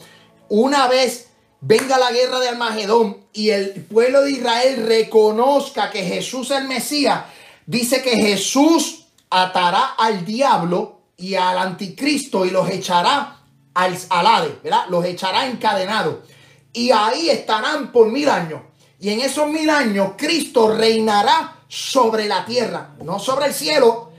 [0.49, 1.29] una vez
[1.59, 6.67] venga la guerra de Almagedón y el pueblo de Israel reconozca que Jesús es el
[6.67, 7.25] Mesías,
[7.67, 13.38] dice que Jesús atará al diablo y al anticristo y los echará
[13.75, 14.86] al alade, ¿verdad?
[14.89, 16.27] Los echará encadenados.
[16.73, 18.61] Y ahí estarán por mil años.
[19.02, 24.12] Y en esos mil años Cristo reinará sobre la tierra, no sobre el cielo.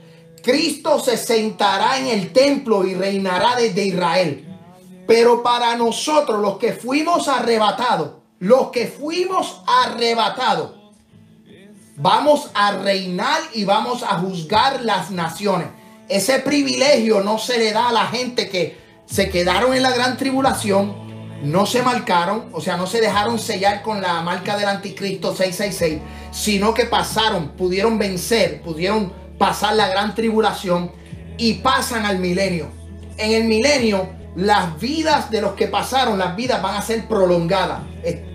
[0.43, 4.45] Cristo se sentará en el templo y reinará desde Israel.
[5.07, 10.71] Pero para nosotros, los que fuimos arrebatados, los que fuimos arrebatados,
[11.95, 15.69] vamos a reinar y vamos a juzgar las naciones.
[16.09, 20.17] Ese privilegio no se le da a la gente que se quedaron en la gran
[20.17, 21.02] tribulación,
[21.43, 26.01] no se marcaron, o sea, no se dejaron sellar con la marca del anticristo 666,
[26.31, 30.91] sino que pasaron, pudieron vencer, pudieron pasar la gran tribulación
[31.37, 32.67] y pasan al milenio.
[33.17, 37.81] En el milenio, las vidas de los que pasaron, las vidas van a ser prolongadas.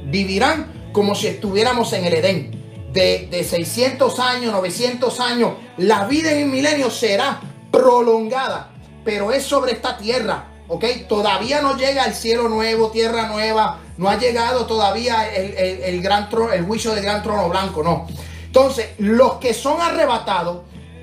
[0.04, 2.58] Vivirán como si estuviéramos en el Edén.
[2.92, 7.40] De, de 600 años, 900 años, la vida en el milenio será
[7.70, 8.70] prolongada,
[9.04, 10.84] pero es sobre esta tierra, ¿ok?
[11.08, 16.52] Todavía no llega el cielo nuevo, tierra nueva, no ha llegado todavía el, gran trono,
[16.52, 18.06] el juicio del gran trono blanco, no.
[18.46, 20.62] Entonces, los que son arrebatados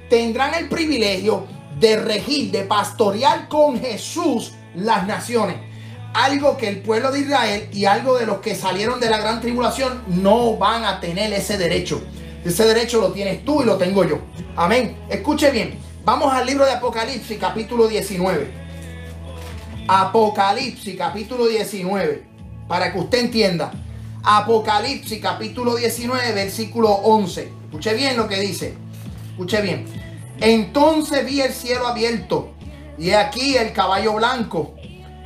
[0.10, 1.46] tendrán el privilegio
[1.80, 5.58] de regir, de pastorear con Jesús las naciones.
[6.14, 9.42] Algo que el pueblo de Israel y algo de los que salieron de la gran
[9.42, 12.02] tribulación no van a tener ese derecho.
[12.46, 14.20] Ese derecho lo tienes tú y lo tengo yo.
[14.56, 14.98] Amén.
[15.10, 15.78] Escuche bien.
[16.06, 18.65] Vamos al libro de Apocalipsis, capítulo 19.
[19.88, 22.24] Apocalipsis capítulo 19,
[22.68, 23.72] para que usted entienda.
[24.24, 27.52] Apocalipsis capítulo 19, versículo 11.
[27.66, 28.74] Escuche bien lo que dice.
[29.30, 29.86] Escuche bien.
[30.42, 32.50] Entonces vi el cielo abierto
[32.98, 34.74] y aquí el caballo blanco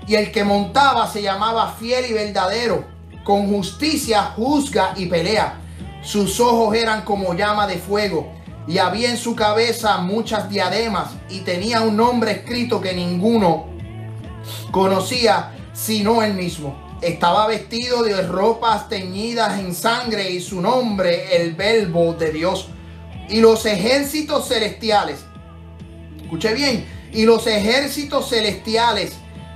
[0.05, 2.83] y el que montaba se llamaba fiel y verdadero.
[3.23, 5.61] Con justicia juzga y pelea.
[6.01, 8.33] Sus ojos eran como llama de fuego
[8.67, 13.68] y había en su cabeza muchas diademas y tenía un nombre escrito que ninguno
[14.71, 16.75] conocía sino él mismo.
[17.01, 22.67] Estaba vestido de ropas teñidas en sangre y su nombre el verbo de Dios.
[23.29, 25.19] Y los ejércitos celestiales,
[26.21, 29.13] escuche bien, y los ejércitos celestiales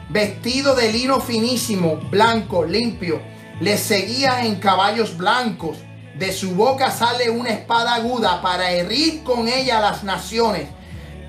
[0.10, 3.22] vestidos de lino finísimo, blanco, limpio,
[3.60, 5.78] le seguían en caballos blancos.
[6.18, 10.70] De su boca sale una espada aguda para herir con ella las naciones.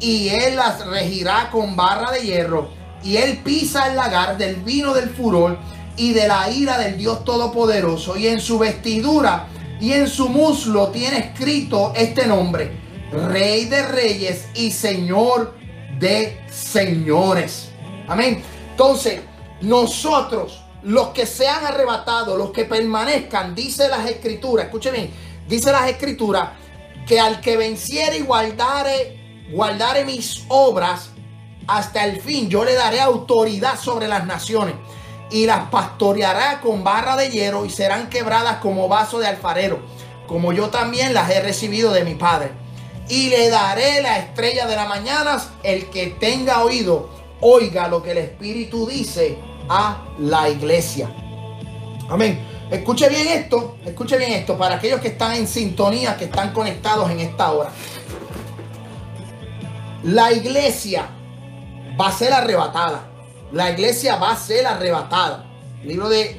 [0.00, 2.83] Y él las regirá con barra de hierro.
[3.04, 5.58] Y él pisa el lagar del vino del furor
[5.96, 8.16] y de la ira del Dios Todopoderoso.
[8.16, 9.48] Y en su vestidura
[9.80, 12.70] y en su muslo tiene escrito este nombre,
[13.12, 15.54] Rey de Reyes y Señor
[15.98, 17.68] de Señores.
[18.08, 18.42] Amén.
[18.70, 19.20] Entonces,
[19.60, 25.10] nosotros, los que sean arrebatados, los que permanezcan, dice las escrituras, escuchen bien,
[25.48, 26.50] dice las escrituras,
[27.06, 31.10] que al que venciere y guardare, guardare mis obras
[31.66, 34.74] hasta el fin, yo le daré autoridad sobre las naciones
[35.30, 39.80] y las pastoreará con barra de hierro y serán quebradas como vaso de alfarero,
[40.26, 42.52] como yo también las he recibido de mi Padre.
[43.08, 47.10] Y le daré la estrella de la mañana, el que tenga oído,
[47.40, 49.38] oiga lo que el Espíritu dice
[49.68, 51.10] a la iglesia.
[52.08, 52.46] Amén.
[52.70, 57.10] Escuche bien esto, escuche bien esto, para aquellos que están en sintonía, que están conectados
[57.10, 57.70] en esta hora.
[60.02, 61.08] La iglesia
[61.98, 63.14] va a ser arrebatada
[63.54, 65.44] la iglesia va a ser arrebatada.
[65.84, 66.36] Libro de,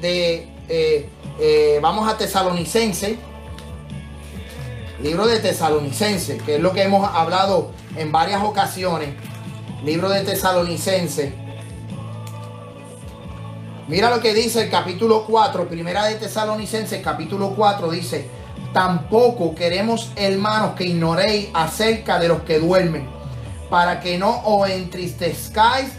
[0.68, 1.08] eh,
[1.40, 3.18] eh, vamos a Tesalonicense.
[5.00, 9.14] Libro de Tesalonicense, que es lo que hemos hablado en varias ocasiones.
[9.82, 11.32] Libro de Tesalonicense.
[13.88, 18.28] Mira lo que dice el capítulo 4, primera de Tesalonicense, capítulo 4, dice,
[18.72, 23.08] tampoco queremos, hermanos, que ignoréis acerca de los que duermen,
[23.68, 25.90] para que no os entristezcáis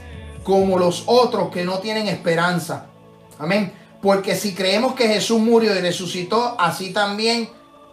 [0.44, 2.86] como los otros que no tienen esperanza.
[3.38, 3.74] Amén.
[4.02, 7.50] Porque si creemos que Jesús murió y resucitó, así también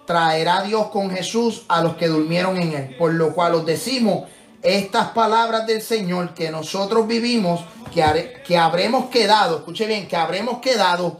[0.07, 2.97] traerá Dios con Jesús a los que durmieron en él.
[2.97, 4.25] Por lo cual os decimos
[4.62, 10.59] estas palabras del Señor que nosotros vivimos, que, que habremos quedado, escuche bien, que habremos
[10.59, 11.18] quedado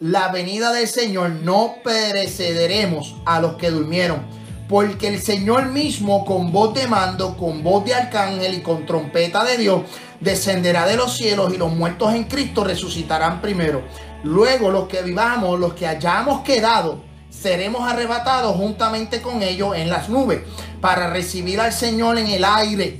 [0.00, 4.41] la venida del Señor, no precederemos a los que durmieron.
[4.72, 9.44] Porque el Señor mismo con voz de mando, con voz de arcángel y con trompeta
[9.44, 9.82] de Dios,
[10.18, 13.82] descenderá de los cielos y los muertos en Cristo resucitarán primero.
[14.24, 20.08] Luego los que vivamos, los que hayamos quedado, seremos arrebatados juntamente con ellos en las
[20.08, 20.40] nubes
[20.80, 22.98] para recibir al Señor en el aire.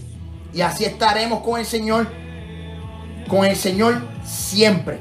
[0.52, 2.06] Y así estaremos con el Señor,
[3.28, 5.00] con el Señor siempre.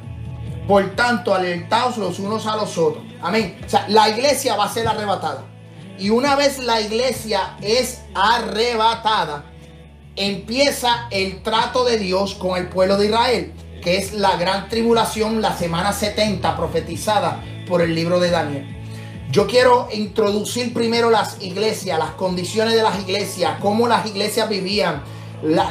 [0.70, 3.04] Por tanto, alertaos los unos a los otros.
[3.22, 3.60] Amén.
[3.66, 5.52] O sea, la iglesia va a ser arrebatada.
[6.02, 9.46] Y una vez la iglesia es arrebatada,
[10.16, 15.44] empieza el trato de Dios con el pueblo de Israel, que es la gran tribulación,
[15.44, 18.66] la semana 70 profetizada por el libro de Daniel.
[19.32, 25.04] Yo quiero introducir primero las iglesias, las condiciones de las iglesias, cómo las iglesias vivían,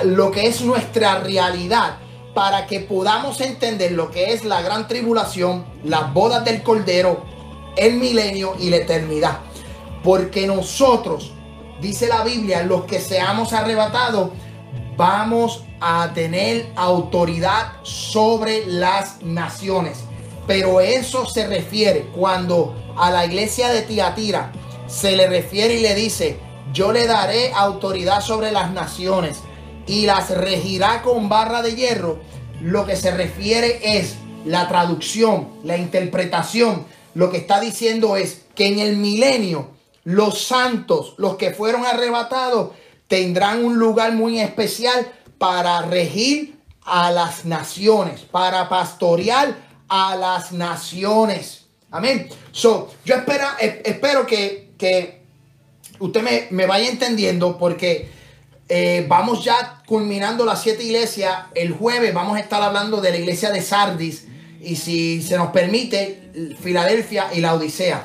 [0.04, 1.96] lo que es nuestra realidad,
[2.36, 7.24] para que podamos entender lo que es la gran tribulación, las bodas del Cordero,
[7.76, 9.49] el milenio y la eternidad.
[10.02, 11.32] Porque nosotros
[11.80, 14.30] dice la Biblia, los que seamos arrebatados,
[14.96, 19.98] vamos a tener autoridad sobre las naciones.
[20.46, 24.52] Pero eso se refiere cuando a la iglesia de Tiatira
[24.86, 26.38] se le refiere y le dice,
[26.72, 29.38] yo le daré autoridad sobre las naciones
[29.86, 32.18] y las regirá con barra de hierro.
[32.60, 36.84] Lo que se refiere es la traducción, la interpretación.
[37.14, 39.70] Lo que está diciendo es que en el milenio
[40.04, 42.72] los santos, los que fueron arrebatados,
[43.08, 49.56] tendrán un lugar muy especial para regir a las naciones, para pastorear
[49.88, 51.66] a las naciones.
[51.90, 52.28] Amén.
[52.52, 55.22] So, yo espero, eh, espero que, que
[55.98, 58.08] usted me, vaya entendiendo porque
[58.68, 61.46] eh, vamos ya culminando las siete iglesias.
[61.54, 64.26] El jueves vamos a estar hablando de la iglesia de Sardis
[64.60, 68.04] y si se nos permite, Filadelfia y la Odisea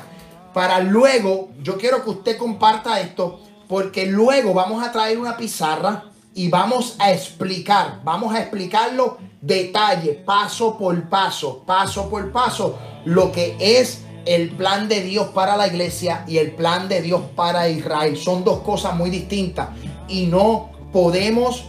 [0.56, 6.04] para luego, yo quiero que usted comparta esto, porque luego vamos a traer una pizarra
[6.34, 13.32] y vamos a explicar, vamos a explicarlo detalle, paso por paso, paso por paso, lo
[13.32, 17.68] que es el plan de Dios para la iglesia y el plan de Dios para
[17.68, 18.16] Israel.
[18.16, 19.68] Son dos cosas muy distintas
[20.08, 21.66] y no podemos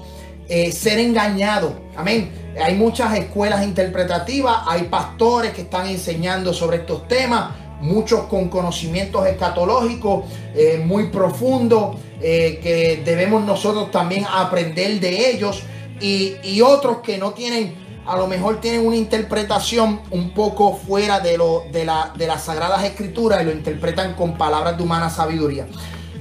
[0.47, 1.73] eh, ser engañados.
[1.97, 2.53] Amén.
[2.57, 9.25] Hay muchas escuelas interpretativas, hay pastores que están enseñando sobre estos temas, muchos con conocimientos
[9.27, 10.25] escatológicos
[10.55, 15.63] eh, muy profundos, eh, que debemos nosotros también aprender de ellos,
[15.99, 17.73] y, otros que no tienen
[18.05, 22.45] a lo mejor tienen una interpretación un poco fuera de, lo, de, la, de las
[22.45, 25.67] sagradas escrituras y lo interpretan con palabras de humana sabiduría.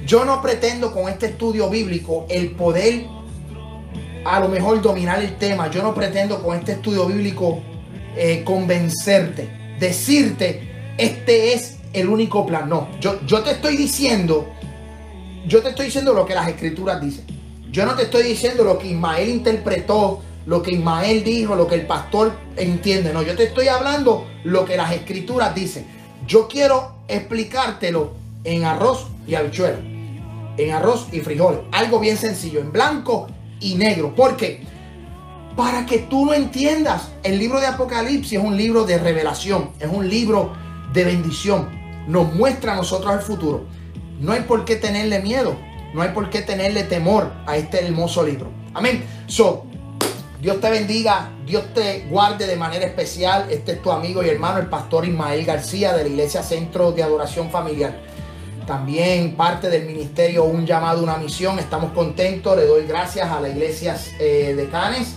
[0.05, 3.05] Yo no pretendo con este estudio bíblico el poder
[4.25, 5.69] a lo mejor dominar el tema.
[5.69, 7.59] Yo no pretendo con este estudio bíblico
[8.15, 10.66] eh, convencerte, decirte,
[10.97, 12.69] este es el único plan.
[12.69, 14.47] No, yo, yo te estoy diciendo,
[15.47, 17.25] yo te estoy diciendo lo que las escrituras dicen.
[17.71, 21.75] Yo no te estoy diciendo lo que Ismael interpretó lo que Ismael dijo, lo que
[21.75, 23.13] el pastor entiende.
[23.13, 25.85] No, yo te estoy hablando lo que las escrituras dicen.
[26.25, 28.13] Yo quiero explicártelo
[28.45, 29.77] en arroz y habichuela,
[30.57, 31.59] en arroz y frijoles.
[31.73, 33.27] Algo bien sencillo, en blanco
[33.59, 34.15] y negro.
[34.15, 34.61] ¿Por qué?
[35.57, 37.09] Para que tú lo entiendas.
[37.23, 40.53] El libro de Apocalipsis es un libro de revelación, es un libro
[40.93, 41.69] de bendición.
[42.07, 43.65] Nos muestra a nosotros el futuro.
[44.19, 45.55] No hay por qué tenerle miedo,
[45.93, 48.49] no hay por qué tenerle temor a este hermoso libro.
[48.73, 49.03] Amén.
[49.27, 49.65] So,
[50.41, 53.47] Dios te bendiga, Dios te guarde de manera especial.
[53.49, 57.03] Este es tu amigo y hermano, el pastor Ismael García de la Iglesia Centro de
[57.03, 57.99] Adoración Familiar.
[58.67, 61.57] También parte del ministerio Un llamado, una misión.
[61.57, 62.55] Estamos contentos.
[62.57, 65.15] Le doy gracias a la iglesia eh, de Canes,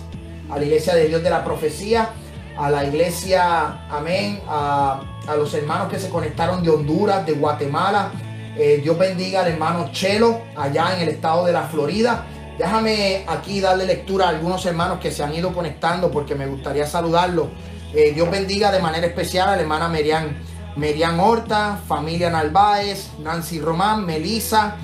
[0.49, 2.09] a la iglesia de Dios de la Profecía,
[2.57, 5.01] a la iglesia, amén, a,
[5.37, 8.11] los hermanos que se conectaron de Honduras, de Guatemala.
[8.57, 12.25] Eh, Dios bendiga al hermano Chelo allá en el estado de la Florida.
[12.57, 16.85] Déjame aquí darle lectura a algunos hermanos que se han ido conectando porque me gustaría
[16.85, 17.47] saludarlos.
[17.93, 20.37] Eh, Dios bendiga de manera especial a la hermana Merian,
[20.75, 24.75] Merian Horta, familia Narváez, Nancy Román, Melisa,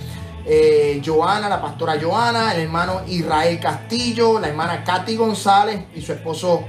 [0.46, 6.14] eh, Joana, la pastora Joana, el hermano Israel Castillo, la hermana Katy González y su
[6.14, 6.64] esposo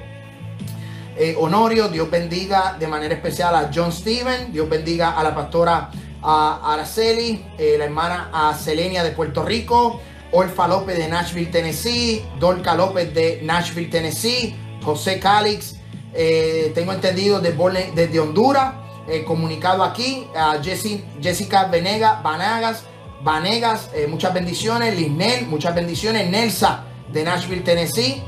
[1.18, 1.88] eh, Honorio.
[1.88, 4.52] Dios bendiga de manera especial a John Steven.
[4.52, 5.90] Dios bendiga a la pastora
[6.22, 10.00] Araceli, la hermana Selenia de Puerto Rico.
[10.32, 15.76] Orfa López de Nashville, Tennessee, Dorca López de Nashville, Tennessee, José Calix,
[16.14, 18.74] eh, tengo entendido desde de Honduras,
[19.08, 22.82] eh, comunicado aquí, a Jessica Venega, Vanegas,
[23.22, 28.22] Vanegas, eh, muchas bendiciones, Lisnel, muchas bendiciones, Nelsa de Nashville, Tennessee,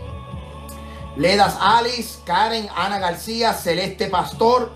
[1.20, 4.72] Ledas Alice, Karen, Ana García, Celeste Pastor,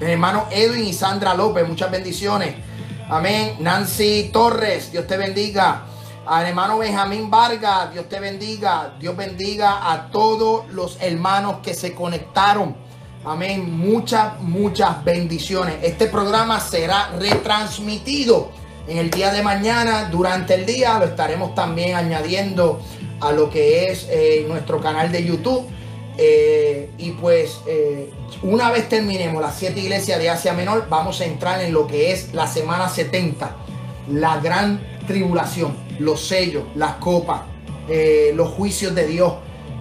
[0.00, 2.54] hermano Edwin y Sandra López, muchas bendiciones.
[3.10, 3.56] Amén.
[3.60, 5.82] Nancy Torres, Dios te bendiga.
[6.24, 8.94] Al hermano Benjamín Vargas, Dios te bendiga.
[8.98, 12.74] Dios bendiga a todos los hermanos que se conectaron.
[13.26, 13.78] Amén.
[13.78, 15.80] Muchas, muchas bendiciones.
[15.82, 18.50] Este programa será retransmitido
[18.88, 20.08] en el día de mañana.
[20.10, 22.80] Durante el día lo estaremos también añadiendo
[23.20, 25.66] a lo que es eh, nuestro canal de YouTube.
[26.18, 28.10] Eh, y pues eh,
[28.42, 32.10] una vez terminemos las siete iglesias de Asia Menor, vamos a entrar en lo que
[32.10, 33.54] es la semana 70,
[34.10, 37.42] la gran tribulación, los sellos, las copas,
[38.34, 39.34] los juicios de Dios.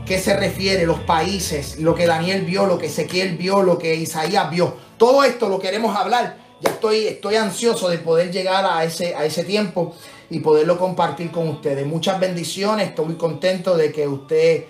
[0.05, 0.85] ¿Qué se refiere?
[0.85, 4.75] Los países, lo que Daniel vio, lo que Ezequiel vio, lo que Isaías vio.
[4.97, 6.37] Todo esto lo queremos hablar.
[6.61, 9.95] Ya estoy, estoy ansioso de poder llegar a ese, a ese tiempo
[10.29, 11.85] y poderlo compartir con ustedes.
[11.85, 12.89] Muchas bendiciones.
[12.89, 14.65] Estoy muy contento de que usted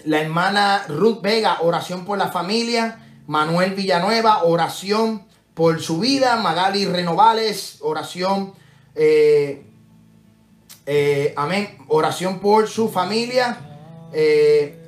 [0.05, 2.99] la hermana Ruth Vega, oración por la familia.
[3.29, 5.25] Manuel Villanueva, oración
[5.55, 6.37] por su vida.
[6.37, 8.53] Magali Renovales, oración.
[8.95, 9.65] Eh,
[10.87, 11.79] eh, amén.
[11.89, 13.71] Oración por su familia.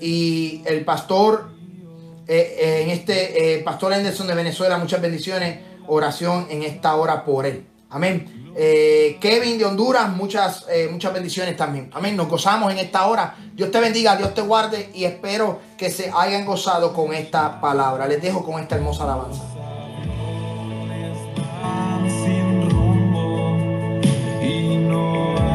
[0.01, 1.51] y el pastor,
[2.29, 5.59] en este, pastor Anderson de Venezuela, muchas bendiciones.
[5.89, 7.67] Oración en esta hora por él.
[7.91, 8.53] Amén.
[8.59, 11.91] Eh, Kevin de Honduras, muchas, eh, muchas bendiciones también.
[11.93, 12.17] Amén.
[12.17, 13.37] Nos gozamos en esta hora.
[13.53, 18.07] Dios te bendiga, Dios te guarde y espero que se hayan gozado con esta palabra.
[18.07, 19.43] Les dejo con esta hermosa alabanza.
[24.67, 25.46] Se